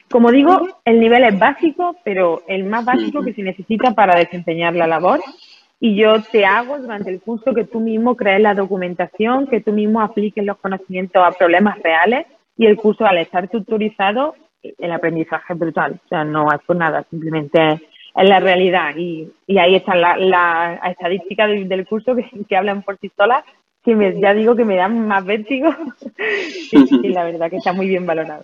Como 0.09 0.31
digo, 0.31 0.79
el 0.85 0.99
nivel 0.99 1.23
es 1.23 1.37
básico, 1.37 1.95
pero 2.03 2.43
el 2.47 2.63
más 2.63 2.85
básico 2.85 3.21
que 3.23 3.33
se 3.33 3.41
necesita 3.41 3.93
para 3.93 4.17
desempeñar 4.17 4.75
la 4.75 4.87
labor. 4.87 5.19
Y 5.79 5.95
yo 5.95 6.21
te 6.31 6.45
hago 6.45 6.79
durante 6.79 7.09
el 7.09 7.21
curso 7.21 7.53
que 7.53 7.65
tú 7.65 7.79
mismo 7.79 8.15
crees 8.15 8.41
la 8.41 8.55
documentación, 8.55 9.47
que 9.47 9.61
tú 9.61 9.71
mismo 9.71 10.01
apliques 10.01 10.43
los 10.43 10.57
conocimientos 10.57 11.23
a 11.23 11.31
problemas 11.31 11.79
reales. 11.79 12.25
Y 12.57 12.65
el 12.65 12.77
curso, 12.77 13.05
al 13.05 13.19
estar 13.19 13.47
tutorizado, 13.47 14.35
el 14.63 14.91
aprendizaje 14.91 15.53
es 15.53 15.59
brutal. 15.59 15.99
O 16.03 16.07
sea, 16.07 16.23
no 16.23 16.51
es 16.51 16.59
por 16.65 16.75
nada, 16.75 17.05
simplemente 17.09 17.73
es 17.73 18.29
la 18.29 18.39
realidad. 18.39 18.95
Y, 18.97 19.31
y 19.45 19.57
ahí 19.59 19.75
están 19.75 20.01
las 20.01 20.19
la 20.19 20.79
estadísticas 20.89 21.49
del, 21.49 21.85
curso 21.85 22.15
que, 22.15 22.57
hablan 22.57 22.81
por 22.81 22.97
sí 22.97 23.11
solas 23.15 23.43
que 23.83 24.19
ya 24.19 24.33
digo 24.33 24.55
que 24.55 24.65
me 24.65 24.75
dan 24.75 25.07
más 25.07 25.23
vértigo. 25.23 25.69
y 26.71 27.07
la 27.09 27.23
verdad 27.23 27.49
que 27.49 27.57
está 27.57 27.71
muy 27.71 27.87
bien 27.87 28.05
valorado. 28.05 28.43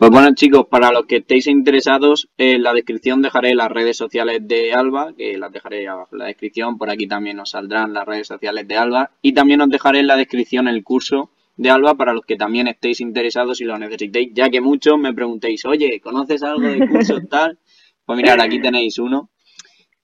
Pues 0.00 0.10
bueno 0.12 0.34
chicos, 0.34 0.64
para 0.70 0.90
los 0.92 1.04
que 1.04 1.16
estéis 1.16 1.46
interesados, 1.46 2.30
en 2.38 2.62
la 2.62 2.72
descripción 2.72 3.20
dejaré 3.20 3.54
las 3.54 3.70
redes 3.70 3.98
sociales 3.98 4.40
de 4.48 4.72
Alba, 4.72 5.12
que 5.14 5.36
las 5.36 5.52
dejaré 5.52 5.86
abajo 5.86 6.08
en 6.12 6.20
la 6.20 6.24
descripción, 6.24 6.78
por 6.78 6.88
aquí 6.88 7.06
también 7.06 7.38
os 7.38 7.50
saldrán 7.50 7.92
las 7.92 8.06
redes 8.06 8.26
sociales 8.26 8.66
de 8.66 8.78
Alba, 8.78 9.10
y 9.20 9.34
también 9.34 9.60
os 9.60 9.68
dejaré 9.68 9.98
en 9.98 10.06
la 10.06 10.16
descripción 10.16 10.68
el 10.68 10.82
curso 10.82 11.32
de 11.58 11.68
Alba 11.68 11.96
para 11.96 12.14
los 12.14 12.24
que 12.24 12.36
también 12.36 12.66
estéis 12.66 13.02
interesados 13.02 13.60
y 13.60 13.64
lo 13.64 13.76
necesitéis, 13.76 14.30
ya 14.32 14.48
que 14.48 14.62
muchos 14.62 14.98
me 14.98 15.12
preguntéis, 15.12 15.66
oye, 15.66 16.00
¿conoces 16.00 16.42
algo 16.44 16.66
de 16.66 16.88
cursos 16.88 17.20
tal? 17.28 17.58
Pues 18.06 18.16
mirad, 18.16 18.40
aquí 18.40 18.58
tenéis 18.58 18.98
uno. 18.98 19.28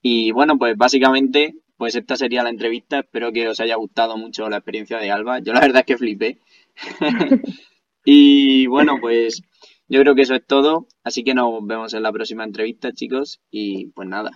Y 0.02 0.30
bueno, 0.30 0.58
pues 0.58 0.76
básicamente 0.76 1.54
pues 1.78 1.94
esta 1.94 2.16
sería 2.16 2.42
la 2.42 2.50
entrevista. 2.50 2.98
Espero 2.98 3.32
que 3.32 3.48
os 3.48 3.60
haya 3.60 3.76
gustado 3.76 4.18
mucho 4.18 4.46
la 4.50 4.58
experiencia 4.58 4.98
de 4.98 5.10
Alba. 5.10 5.38
Yo 5.38 5.54
la 5.54 5.60
verdad 5.60 5.80
es 5.80 5.86
que 5.86 5.96
flipé. 5.96 6.38
y 8.04 8.66
bueno, 8.66 8.98
pues 9.00 9.42
yo 9.88 10.00
creo 10.00 10.14
que 10.14 10.22
eso 10.22 10.34
es 10.34 10.46
todo. 10.46 10.86
Así 11.04 11.24
que 11.24 11.34
nos 11.34 11.64
vemos 11.66 11.94
en 11.94 12.02
la 12.02 12.12
próxima 12.12 12.44
entrevista, 12.44 12.92
chicos. 12.92 13.40
Y 13.50 13.88
pues 13.88 14.08
nada, 14.08 14.30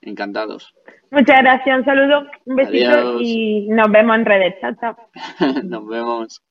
encantados. 0.00 0.74
Muchas 1.10 1.42
gracias, 1.42 1.78
un 1.78 1.84
saludo, 1.84 2.26
un 2.46 2.56
besito 2.56 3.20
y 3.20 3.68
nos 3.68 3.90
vemos 3.90 4.16
en 4.16 4.24
redes. 4.24 4.54
Chao, 4.60 4.74
chao. 4.80 4.96
nos 5.64 5.86
vemos. 5.86 6.42